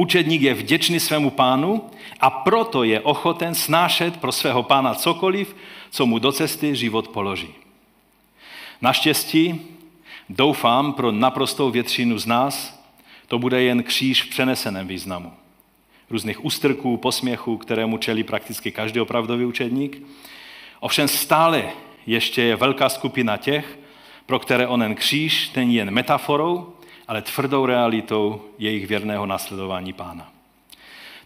[0.00, 1.90] Učedník je vděčný svému pánu
[2.20, 5.56] a proto je ochoten snášet pro svého pána cokoliv,
[5.90, 7.54] co mu do cesty život položí.
[8.80, 9.60] Naštěstí,
[10.28, 12.84] doufám, pro naprostou většinu z nás
[13.26, 15.32] to bude jen kříž v přeneseném významu.
[16.10, 20.02] Různých ústrků, posměchů, kterému čelí prakticky každý opravdový učedník.
[20.80, 21.70] Ovšem stále
[22.06, 23.78] ještě je velká skupina těch,
[24.26, 26.72] pro které onen kříž není jen metaforou,
[27.08, 30.32] ale tvrdou realitou jejich věrného následování pána.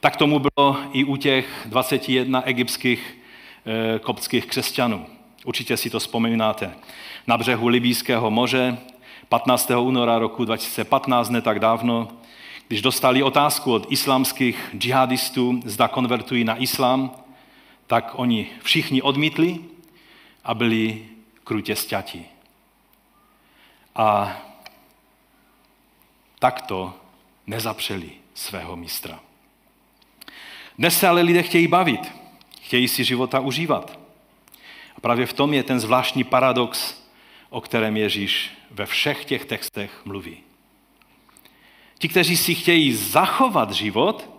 [0.00, 3.18] Tak tomu bylo i u těch 21 egyptských
[3.66, 5.06] e, koptských křesťanů.
[5.44, 6.74] Určitě si to vzpomínáte.
[7.26, 8.78] Na břehu Libijského moře
[9.28, 9.70] 15.
[9.70, 12.08] února roku 2015, ne tak dávno,
[12.68, 17.10] když dostali otázku od islámských džihadistů, zda konvertují na islám,
[17.86, 19.58] tak oni všichni odmítli
[20.44, 21.06] a byli
[21.44, 22.24] krutě stěti.
[23.96, 24.36] A
[26.42, 26.94] takto
[27.46, 29.20] nezapřeli svého mistra.
[30.78, 32.12] Dnes se ale lidé chtějí bavit,
[32.60, 33.98] chtějí si života užívat.
[34.96, 37.02] A právě v tom je ten zvláštní paradox,
[37.50, 40.36] o kterém Ježíš ve všech těch textech mluví.
[41.98, 44.30] Ti, kteří si chtějí zachovat život,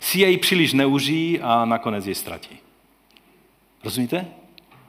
[0.00, 2.58] si jej příliš neužijí a nakonec jej ztratí.
[3.84, 4.26] Rozumíte?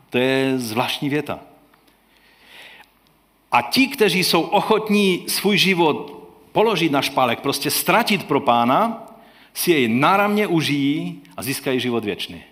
[0.10, 1.40] To je zvláštní věta.
[3.52, 6.21] A ti, kteří jsou ochotní svůj život
[6.52, 9.08] položit na špálek, prostě ztratit pro pána,
[9.54, 12.44] si jej náramně užijí a získají život věčný.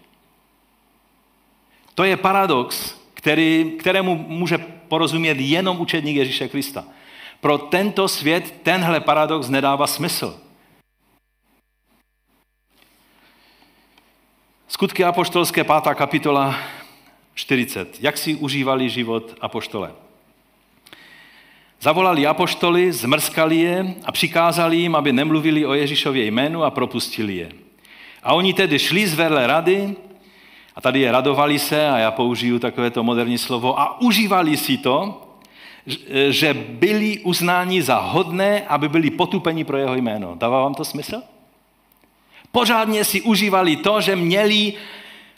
[1.95, 6.85] To je paradox, který, kterému může porozumět jenom učedník Ježíše Krista.
[7.41, 10.39] Pro tento svět tenhle paradox nedává smysl.
[14.67, 15.75] Skutky apoštolské 5.
[15.93, 16.55] kapitola
[17.33, 17.97] 40.
[17.99, 20.08] Jak si užívali život apoštole?
[21.81, 27.49] Zavolali apoštoly, zmrskali je a přikázali jim, aby nemluvili o Ježíšově jménu a propustili je.
[28.23, 29.95] A oni tedy šli z verle rady,
[30.75, 35.21] a tady je radovali se, a já použiju takovéto moderní slovo, a užívali si to,
[36.29, 40.35] že byli uznáni za hodné, aby byli potupeni pro jeho jméno.
[40.35, 41.21] Dává vám to smysl?
[42.51, 44.73] Pořádně si užívali to, že měli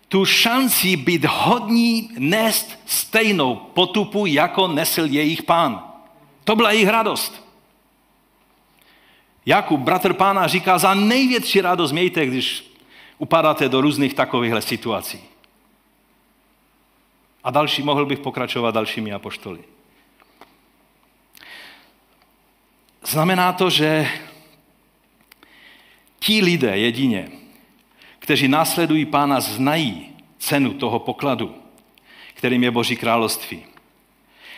[0.07, 5.90] tu šanci být hodní nést stejnou potupu, jako nesl jejich pán.
[6.51, 7.47] To byla jejich radost.
[9.45, 12.71] Jakub, bratr pána, říká, za největší radost mějte, když
[13.17, 15.19] upadáte do různých takovýchhle situací.
[17.43, 19.59] A další, mohl bych pokračovat dalšími apoštoly.
[23.03, 24.09] Znamená to, že
[26.19, 27.31] ti lidé jedině,
[28.19, 31.55] kteří následují pána, znají cenu toho pokladu,
[32.33, 33.70] kterým je Boží království.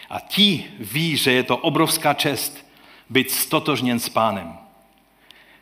[0.09, 2.67] A ti ví, že je to obrovská čest
[3.09, 4.57] být stotožněn s pánem,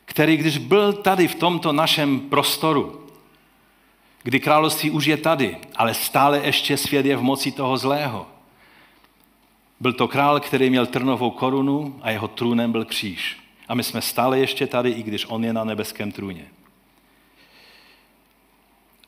[0.04, 3.06] který když byl tady v tomto našem prostoru,
[4.22, 8.26] kdy království už je tady, ale stále ještě svět je v moci toho zlého.
[9.80, 13.36] Byl to král, který měl trnovou korunu a jeho trůnem byl kříž.
[13.68, 16.46] A my jsme stále ještě tady, i když on je na nebeském trůně.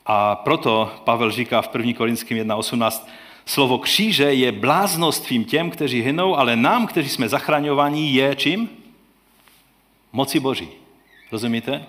[0.05, 1.93] A proto Pavel říká v 1.
[1.93, 3.07] Korinském 1.18,
[3.45, 8.69] slovo kříže je bláznostvím těm, kteří hynou, ale nám, kteří jsme zachraňovaní, je čím?
[10.11, 10.69] Moci Boží.
[11.31, 11.85] Rozumíte?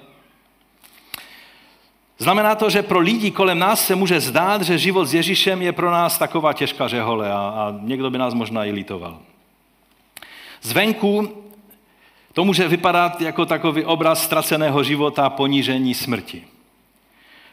[2.19, 5.73] Znamená to, že pro lidi kolem nás se může zdát, že život s Ježíšem je
[5.73, 9.19] pro nás taková těžká řehole a, a někdo by nás možná i lítoval.
[10.63, 11.43] Zvenku
[12.33, 16.45] to může vypadat jako takový obraz ztraceného života, ponížení smrti.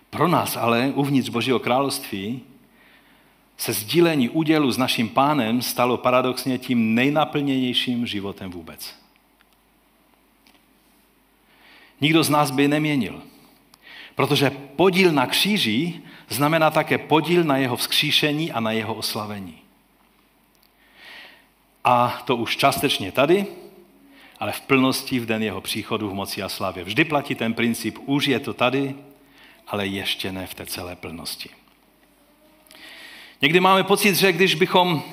[0.09, 2.41] Pro nás ale uvnitř Božího království
[3.57, 8.95] se sdílení údělu s naším pánem stalo paradoxně tím nejnaplněnějším životem vůbec.
[12.01, 13.21] Nikdo z nás by neměnil.
[14.15, 19.57] Protože podíl na kříži znamená také podíl na jeho vzkříšení a na jeho oslavení.
[21.83, 23.45] A to už částečně tady,
[24.39, 26.83] ale v plnosti v den jeho příchodu v moci a slavě.
[26.83, 28.95] Vždy platí ten princip, už je to tady,
[29.67, 31.49] ale ještě ne v té celé plnosti.
[33.43, 35.03] Někdy máme pocit, že když bychom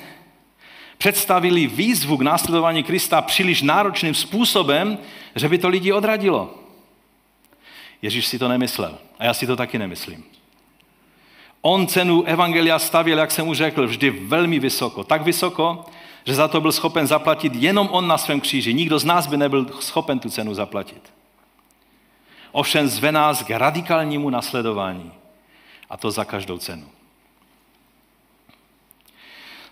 [0.97, 4.97] představili výzvu k následování Krista příliš náročným způsobem,
[5.35, 6.55] že by to lidi odradilo.
[8.01, 8.97] Ježíš si to nemyslel.
[9.19, 10.23] A já si to taky nemyslím.
[11.61, 15.03] On cenu Evangelia stavěl, jak jsem už řekl, vždy velmi vysoko.
[15.03, 15.85] Tak vysoko,
[16.25, 18.73] že za to byl schopen zaplatit jenom on na svém kříži.
[18.73, 21.13] Nikdo z nás by nebyl schopen tu cenu zaplatit.
[22.51, 25.11] Ovšem zve nás k radikálnímu nasledování.
[25.89, 26.87] A to za každou cenu.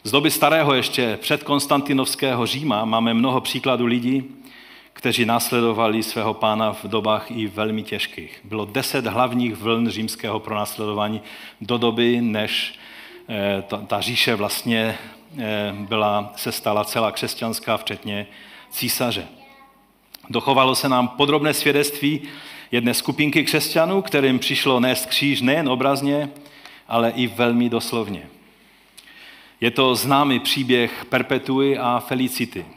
[0.04, 4.24] Z doby starého ještě před Konstantinovského Říma máme mnoho příkladů lidí,
[4.94, 8.40] kteří následovali svého pána v dobách i velmi těžkých.
[8.44, 11.22] Bylo deset hlavních vln římského pronásledování
[11.62, 12.80] do doby, než
[13.30, 14.98] eh, ta, říše vlastně
[15.38, 18.28] eh, byla, se stala celá křesťanská, včetně
[18.70, 19.28] císaře.
[20.30, 22.22] Dochovalo se nám podrobné svědectví
[22.72, 26.30] jedné skupinky křesťanů, kterým přišlo nést kříž nejen obrazně,
[26.88, 28.39] ale i velmi doslovně.
[29.62, 32.66] Je to známý příběh Perpetuy a Felicity–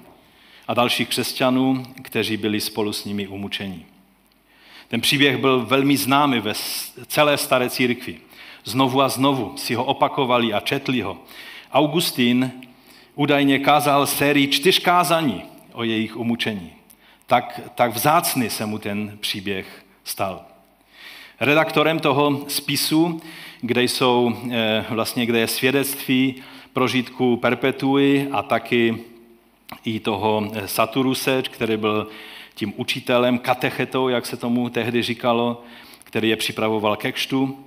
[0.69, 3.87] a dalších křesťanů, kteří byli spolu s nimi umučeni.
[4.89, 6.53] Ten příběh byl velmi známý ve
[7.07, 8.19] celé staré církvi.
[8.65, 11.19] Znovu a znovu si ho opakovali a četli ho.
[11.73, 12.53] Augustín
[13.15, 16.73] údajně kázal sérii čtyř kázaní o jejich umučení.
[17.27, 20.41] Tak, tak vzácný se mu ten příběh stal.
[21.41, 23.21] Redaktorem toho spisu,
[23.61, 26.43] kde, jsou, eh, vlastně, kde je svědectví
[26.73, 29.05] prožitku perpetuji a taky
[29.85, 32.09] i toho eh, Saturuse, který byl
[32.55, 35.63] tím učitelem, katechetou, jak se tomu tehdy říkalo,
[36.05, 37.59] který je připravoval ke kštu.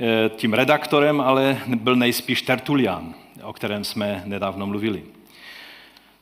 [0.00, 5.13] Eh, tím redaktorem ale byl nejspíš Tertulian, o kterém jsme nedávno mluvili.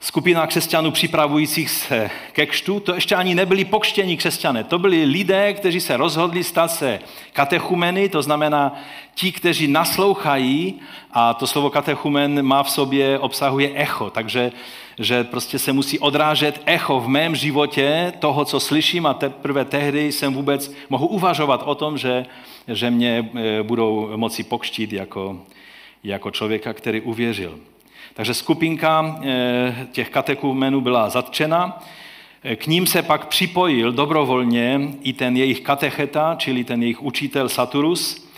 [0.05, 5.53] Skupina křesťanů připravujících se ke kštu, to ještě ani nebyli pokštění křesťané, to byli lidé,
[5.53, 7.01] kteří se rozhodli stát se
[7.33, 8.75] katechumeny, to znamená
[9.15, 10.81] ti, kteří naslouchají,
[11.13, 14.53] a to slovo katechumen má v sobě, obsahuje echo, takže
[14.99, 20.13] že prostě se musí odrážet echo v mém životě toho, co slyším a teprve tehdy
[20.13, 22.27] jsem vůbec mohu uvažovat o tom, že,
[22.69, 25.41] že mě e, budou moci pokštít jako,
[26.05, 27.59] jako člověka, který uvěřil.
[28.15, 31.83] Takže skupinka e, těch katekumenů byla zatčena,
[32.43, 37.49] e, k ním se pak připojil dobrovolně i ten jejich katecheta, čili ten jejich učitel
[37.49, 38.29] Saturus,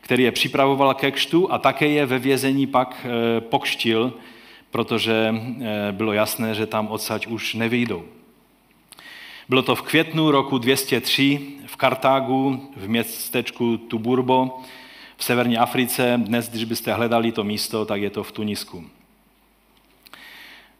[0.00, 3.06] který je připravoval ke kštu a také je ve vězení pak
[3.40, 4.12] pokštil,
[4.70, 5.34] protože
[5.90, 8.04] bylo jasné, že tam odsaď už nevyjdou.
[9.48, 14.58] Bylo to v květnu roku 203 v Kartágu, v městečku Tuburbo,
[15.16, 16.20] v severní Africe.
[16.24, 18.84] Dnes, když byste hledali to místo, tak je to v Tunisku.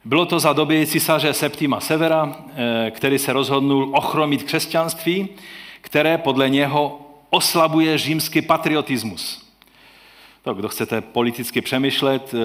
[0.07, 5.29] Bylo to za doby císaře Septima Severa, eh, který se rozhodnul ochromit křesťanství,
[5.81, 7.01] které podle něho
[7.31, 9.51] oslabuje římský patriotismus.
[10.43, 12.39] To, kdo chcete politicky přemýšlet, eh,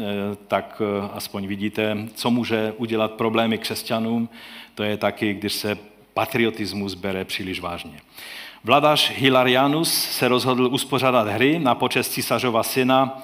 [0.00, 0.06] eh,
[0.48, 0.82] tak
[1.12, 4.28] aspoň vidíte, co může udělat problémy křesťanům.
[4.74, 5.78] To je taky, když se
[6.14, 8.00] patriotismus bere příliš vážně.
[8.64, 13.22] Vladař Hilarianus se rozhodl uspořádat hry na počest císařova syna.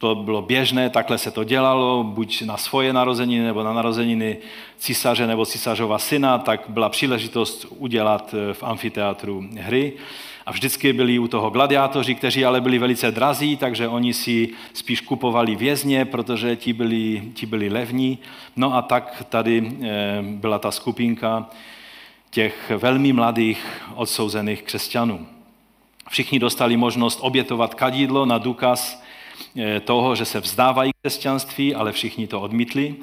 [0.00, 4.36] To bylo běžné, takhle se to dělalo, buď na svoje narozeniny nebo na narozeniny
[4.78, 9.92] císaře nebo císařova syna, tak byla příležitost udělat eh, v amfiteátru hry.
[10.46, 15.00] A vždycky byli u toho gladiátoři, kteří ale byli velice drazí, takže oni si spíš
[15.00, 18.18] kupovali vězně, protože ti byli, ti byli levní.
[18.56, 19.88] No a tak tady eh,
[20.22, 21.46] byla ta skupinka
[22.30, 25.26] těch velmi mladých odsouzených křesťanů.
[26.08, 29.09] Všichni dostali možnost obětovat kadidlo na důkaz
[29.84, 32.94] toho, že se vzdávají křesťanství, ale všichni to odmítli.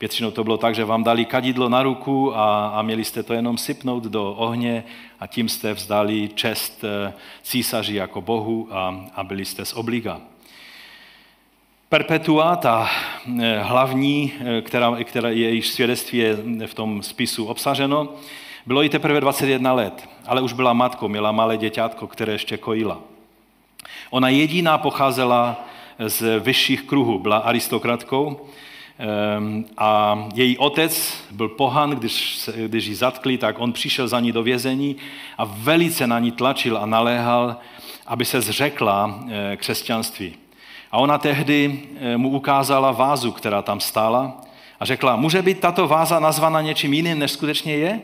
[0.00, 3.34] Většinou to bylo tak, že vám dali kadidlo na ruku a, a měli jste to
[3.34, 4.84] jenom sypnout do ohně
[5.20, 10.20] a tím jste vzdali čest eh, císaři jako bohu a, a byli jste z obliga.
[11.88, 12.88] Perpetua, ta
[13.40, 16.36] eh, hlavní, která, která jejíž svědectví je
[16.66, 18.08] v tom spisu obsaženo,
[18.66, 23.00] bylo jí teprve 21 let, ale už byla matkou, měla malé děťátko, které ještě kojila.
[24.10, 25.64] Ona jediná pocházela
[25.98, 28.40] z vyšších kruhů, byla aristokratkou
[28.98, 34.32] ehm, a její otec byl pohan, když, když ji zatkli, tak on přišel za ní
[34.32, 34.96] do vězení
[35.38, 37.56] a velice na ní tlačil a naléhal,
[38.06, 40.34] aby se zřekla eh, křesťanství.
[40.92, 44.40] A ona tehdy eh, mu ukázala vázu, která tam stála
[44.80, 48.00] a řekla, může být tato váza nazvána něčím jiným, než skutečně je?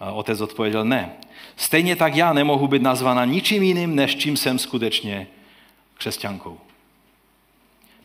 [0.00, 1.12] A otec odpověděl, ne.
[1.56, 5.26] Stejně tak já nemohu být nazvána ničím jiným, než čím jsem skutečně
[5.94, 6.58] křesťankou.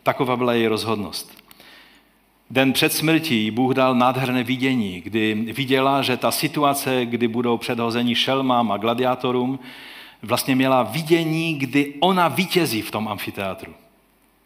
[0.06, 1.38] Taková byla její rozhodnost.
[2.50, 8.16] Den před smrtí Bůh dal nádherné vidění, kdy viděla, že ta situace, kdy budou předhození
[8.16, 9.60] šelmám a gladiátorům,
[10.22, 13.74] vlastně měla vidění, kdy ona vítězí v tom amfiteátru.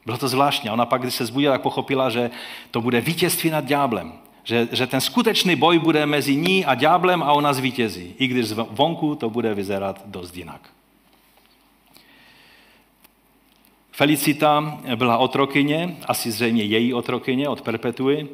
[0.05, 0.69] Bylo to zvláštní.
[0.69, 2.31] Ona pak, když se zbudila, tak pochopila, že
[2.71, 4.13] to bude vítězství nad ďáblem.
[4.43, 8.15] Že, že ten skutečný boj bude mezi ní a ďáblem a ona zvítězí.
[8.17, 10.69] I když vonku to bude vyzerat dost jinak.
[13.99, 18.27] Felicita byla otrokyně, asi zřejmě její otrokyně od Perpetuy,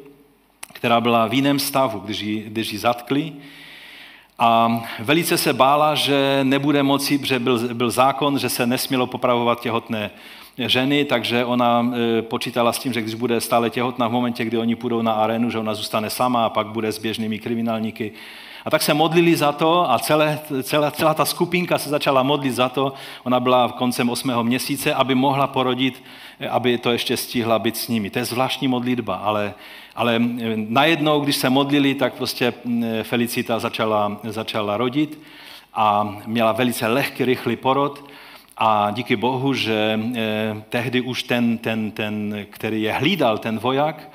[0.72, 3.32] která byla v jiném stavu, když ji, když ji zatkli.
[4.38, 9.60] A velice se bála, že nebude moci, protože byl, byl zákon, že se nesmělo popravovat
[9.60, 10.10] těhotné
[10.58, 14.58] ženy, takže ona e, počítala s tím, že když bude stále těhotná v momentě, kdy
[14.58, 18.12] oni půjdou na arénu, že ona zůstane sama a pak bude s běžnými kriminálníky.
[18.66, 22.54] A tak se modlili za to a celé, celá, celá ta skupinka se začala modlit
[22.54, 22.92] za to.
[23.24, 26.02] Ona byla v koncem osmého měsíce, aby mohla porodit,
[26.50, 28.10] aby to ještě stihla být s nimi.
[28.10, 29.54] To je zvláštní modlitba, ale,
[29.96, 30.20] ale e,
[30.68, 32.54] najednou, když se modlili, tak prostě
[33.02, 35.18] Felicita začala, začala rodit
[35.74, 38.04] a měla velice lehký, rychlý porod
[38.56, 44.10] a díky Bohu, že eh, tehdy už ten, ten, ten, který je hlídal, ten voják,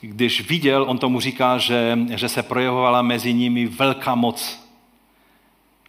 [0.00, 4.70] když viděl, on tomu říká, že, že se projevovala mezi nimi velká moc.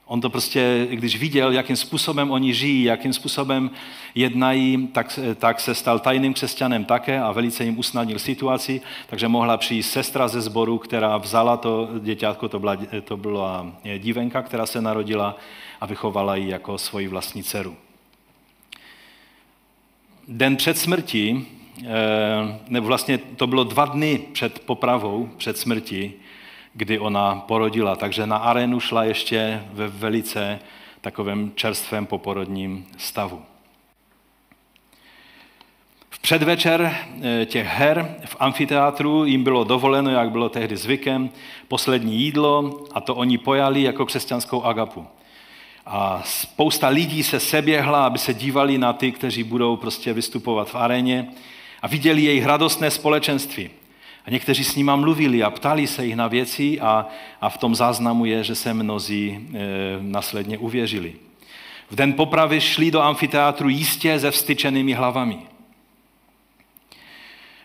[0.05, 3.71] On to prostě, když viděl, jakým způsobem oni žijí, jakým způsobem
[4.15, 9.57] jednají, tak, tak se stal tajným křesťanem také a velice jim usnadnil situaci, takže mohla
[9.57, 14.81] přijít sestra ze sboru, která vzala to děťátko, to byla, to byla dívenka, která se
[14.81, 15.37] narodila
[15.81, 17.75] a vychovala ji jako svoji vlastní dceru
[20.31, 21.47] den před smrtí,
[22.67, 26.13] nebo vlastně to bylo dva dny před popravou, před smrtí,
[26.73, 27.95] kdy ona porodila.
[27.95, 30.59] Takže na arénu šla ještě ve velice
[31.01, 33.41] takovém čerstvém poporodním stavu.
[36.09, 41.29] V předvečer eh, těch her v amfiteátru jim bylo dovoleno, jak bylo tehdy zvykem,
[41.67, 45.05] poslední jídlo a to oni pojali jako křesťanskou agapu.
[45.85, 50.75] A spousta lidí se seběhla, aby se dívali na ty, kteří budou prostě vystupovat v
[50.75, 51.27] aréně
[51.81, 53.69] a viděli jejich radostné společenství.
[54.25, 57.05] A někteří s nima mluvili a ptali se jich na věci a,
[57.41, 59.59] a v tom záznamu je, že se mnozí e,
[60.01, 61.13] následně uvěřili.
[61.89, 65.39] V den popravy šli do amfiteátru jistě se vstyčenými hlavami.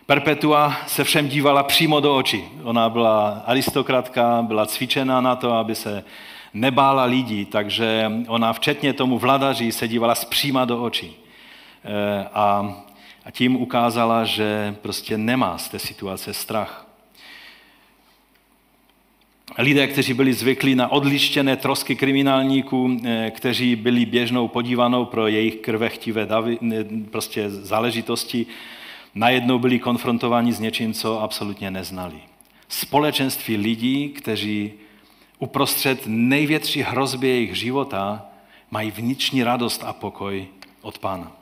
[0.05, 2.43] Perpetua se všem dívala přímo do očí.
[2.63, 6.03] Ona byla aristokratka, byla cvičená na to, aby se
[6.53, 11.15] nebála lidí, takže ona včetně tomu vladaři se dívala zpříma do očí.
[11.85, 12.75] Eh, a,
[13.27, 16.87] a tím ukázala, že prostě nemá z té situace strach.
[19.57, 25.55] Lidé, kteří byli zvyklí na odlištěné trosky kriminálníků, eh, kteří byli běžnou podívanou pro jejich
[25.55, 26.57] krvechtivé davy,
[27.11, 28.45] prostě záležitosti,
[29.15, 32.19] najednou byli konfrontováni s něčím, co absolutně neznali.
[32.69, 34.73] Společenství lidí, kteří
[35.39, 38.25] uprostřed největší hrozby jejich života
[38.71, 40.47] mají vnitřní radost a pokoj
[40.81, 41.36] od Pána.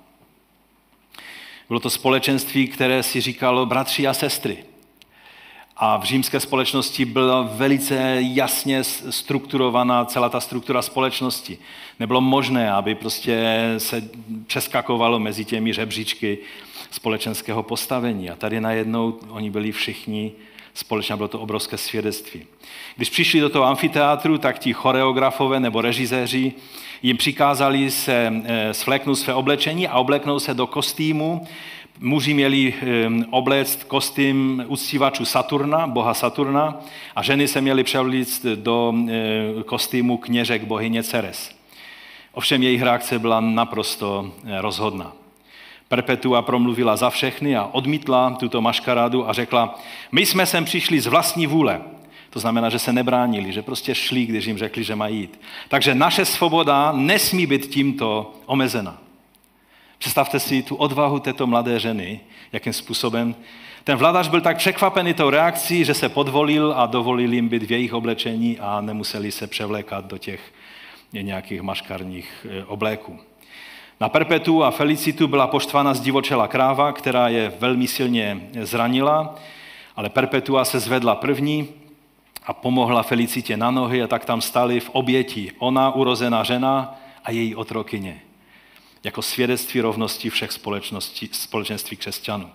[1.67, 4.57] Bylo to společenství, které si říkalo bratři a sestry.
[5.77, 11.57] A v římské společnosti byla velice jasně strukturovaná celá ta struktura společnosti.
[11.99, 14.09] Nebylo možné, aby prostě se
[14.47, 16.37] přeskakovalo mezi těmi žebříčky
[16.91, 18.29] společenského postavení.
[18.29, 20.31] A tady najednou oni byli všichni
[20.73, 22.45] společně, bylo to obrovské svědectví.
[22.95, 26.53] Když přišli do toho amfiteátru, tak ti choreografové nebo režiséři
[27.05, 31.47] jim přikázali se eh, svléknout své oblečení a obleknout se do kostýmu.
[31.99, 32.85] Muži měli eh,
[33.29, 36.81] obléct kostým uctívačů Saturna, boha Saturna,
[37.15, 41.55] a ženy se měly převlíct do eh, kostýmu kněžek bohyně Ceres.
[42.31, 45.13] Ovšem jejich reakce byla naprosto rozhodná.
[45.87, 49.79] Perpetua promluvila za všechny a odmítla tuto maškarádu a řekla,
[50.11, 51.81] my jsme sem přišli z vlastní vůle.
[52.35, 55.41] To znamená, že se nebránili, že prostě šli, když jim řekli, že mají jít.
[55.67, 58.97] Takže naše svoboda nesmí být tímto omezena.
[59.97, 62.19] Představte si tu odvahu této mladé ženy,
[62.51, 63.35] jakým způsobem.
[63.83, 67.71] Ten vladař byl tak překvapený tou reakcí, že se podvolil a dovolil jim být v
[67.71, 70.53] jejich oblečení a nemuseli se převlékat do těch
[71.11, 73.19] nějakých maškarních eh, obléků.
[73.99, 79.35] Na Perpetu a Felicitu byla poštvána zdivočela kráva, která je velmi silně zranila,
[79.95, 81.84] ale Perpetua se zvedla první
[82.45, 87.31] a pomohla Felicitě na nohy a tak tam stali v oběti ona, urozená žena a
[87.31, 88.21] její otrokyně.
[89.03, 90.51] Jako svědectví rovnosti všech
[91.31, 92.49] společenství křesťanů.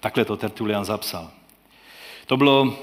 [0.00, 1.30] Takhle to Tertulian zapsal.
[2.26, 2.78] To bylo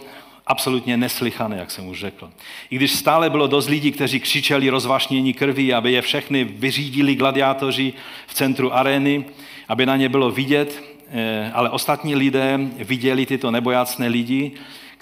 [0.47, 2.29] absolutně neslychané, jak jsem už řekl.
[2.69, 7.93] I když stále bylo dost lidí, kteří křičeli rozvašnění krví, aby je všechny vyřídili gladiátoři
[8.27, 9.25] v centru arény,
[9.67, 14.51] aby na ně bylo vidět, eh, ale ostatní lidé viděli tyto nebojácné lidi,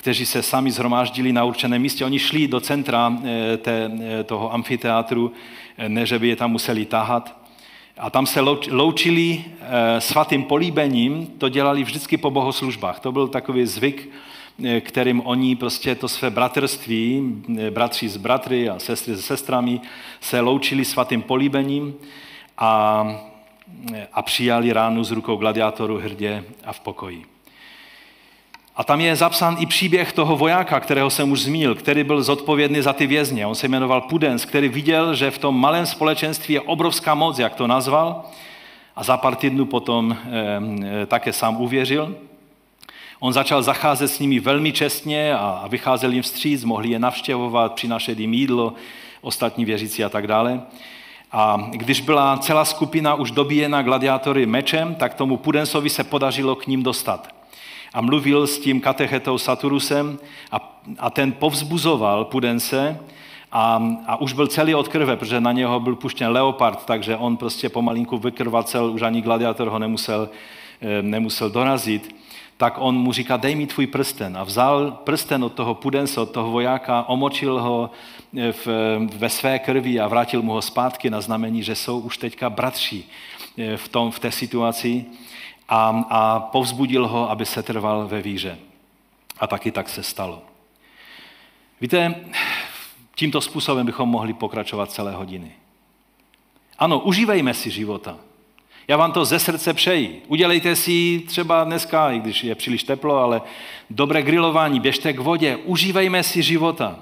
[0.03, 2.05] kteří se sami zhromáždili na určeném místě.
[2.05, 5.31] Oni šli do centra eh, té, eh, toho amfiteátru,
[5.87, 7.39] ne že by je tam museli tahat.
[7.97, 8.41] A tam se
[8.71, 9.45] loučili
[9.99, 12.99] svatým políbením, to dělali vždycky po bohoslužbách.
[12.99, 14.09] To byl takový zvyk
[14.65, 19.81] Eh, kterým oni prostě to své bratrství, eh, bratři s bratry a sestry se sestrami,
[20.21, 21.95] se loučili svatým políbením
[22.57, 23.03] a,
[23.93, 27.32] eh, a přijali ránu z rukou gladiátoru hrdě a v pokoji.
[28.75, 32.81] A tam je zapsán i příběh toho vojáka, kterého jsem už zmínil, který byl zodpovědný
[32.81, 33.47] za ty vězně.
[33.47, 37.55] On se jmenoval Pudens, který viděl, že v tom malém společenství je obrovská moc, jak
[37.55, 38.23] to nazval,
[38.95, 40.17] a za pár týdnů potom
[41.01, 42.15] e, také sám uvěřil.
[43.19, 48.19] On začal zacházet s nimi velmi čestně a vycházel jim vstříc, mohli je navštěvovat, přinašet
[48.19, 48.73] jim jídlo,
[49.21, 50.61] ostatní věřící a tak dále.
[51.31, 56.67] A když byla celá skupina už dobíjena gladiátory mečem, tak tomu Pudensovi se podařilo k
[56.67, 57.42] ním dostat.
[57.93, 60.19] A mluvil s tím katechetou Saturusem
[60.51, 62.99] a, a ten povzbuzoval Pudense
[63.51, 67.37] a, a už byl celý od krve, protože na něho byl puštěn leopard, takže on
[67.37, 70.29] prostě pomalinku vykrvacel, už ani gladiátor ho nemusel,
[70.81, 72.15] eh, nemusel dorazit
[72.57, 74.37] tak on mu říká, dej mi tvůj prsten.
[74.37, 77.91] A vzal prsten od toho pudense, od toho vojáka, omočil ho
[78.37, 78.67] eh, v,
[79.17, 83.03] ve své krvi a vrátil mu ho zpátky na znamení, že jsou už teďka bratři
[83.57, 85.05] eh, v, tom, v té situaci
[85.73, 88.57] a, a povzbudil ho, aby se trval ve víře.
[89.39, 90.41] A taky tak se stalo.
[91.81, 92.15] Víte,
[93.15, 95.51] tímto způsobem bychom mohli pokračovat celé hodiny.
[96.79, 98.17] Ano, užívejme si života.
[98.87, 100.23] Já vám to ze srdce přeji.
[100.27, 103.41] Udělejte si třeba dneska, i když je příliš teplo, ale
[103.89, 106.99] dobré grilování, běžte k vodě, užívejme si života.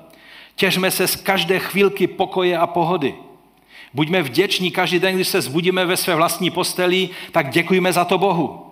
[0.55, 3.15] Těžme se z každé chvílky pokoje a pohody.
[3.93, 8.17] Buďme vděční každý den, když se zbudíme ve své vlastní posteli, tak děkujme za to
[8.17, 8.65] Bohu.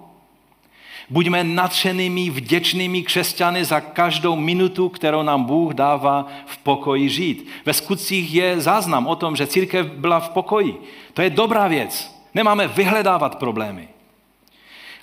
[1.10, 7.50] Buďme nadšenými, vděčnými křesťany za každou minutu, kterou nám Bůh dává v pokoji žít.
[7.66, 10.82] Ve skutcích je záznam o tom, že církev byla v pokoji.
[11.14, 12.16] To je dobrá věc.
[12.34, 13.88] Nemáme vyhledávat problémy.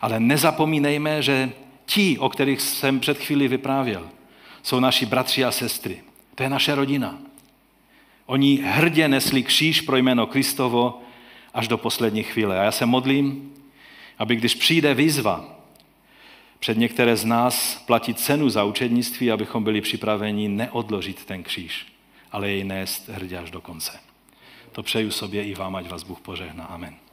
[0.00, 1.50] Ale nezapomínejme, že
[1.86, 4.08] ti, o kterých jsem před chvíli vyprávěl,
[4.62, 6.00] jsou naši bratři a sestry.
[6.34, 7.18] To je naše rodina.
[8.27, 11.03] Oni hrdě nesli kříž pro jméno Kristovo
[11.55, 12.61] až do poslední chvíle.
[12.61, 13.55] A já se modlím,
[14.18, 15.57] aby když přijde výzva
[16.59, 21.87] před některé z nás platit cenu za učednictví, abychom byli připraveni neodložit ten kříž,
[22.33, 24.01] ale jej nést hrdě až do konce.
[24.72, 26.64] To přeju sobě i vám, ať vás Bůh požehná.
[26.64, 27.05] Amen.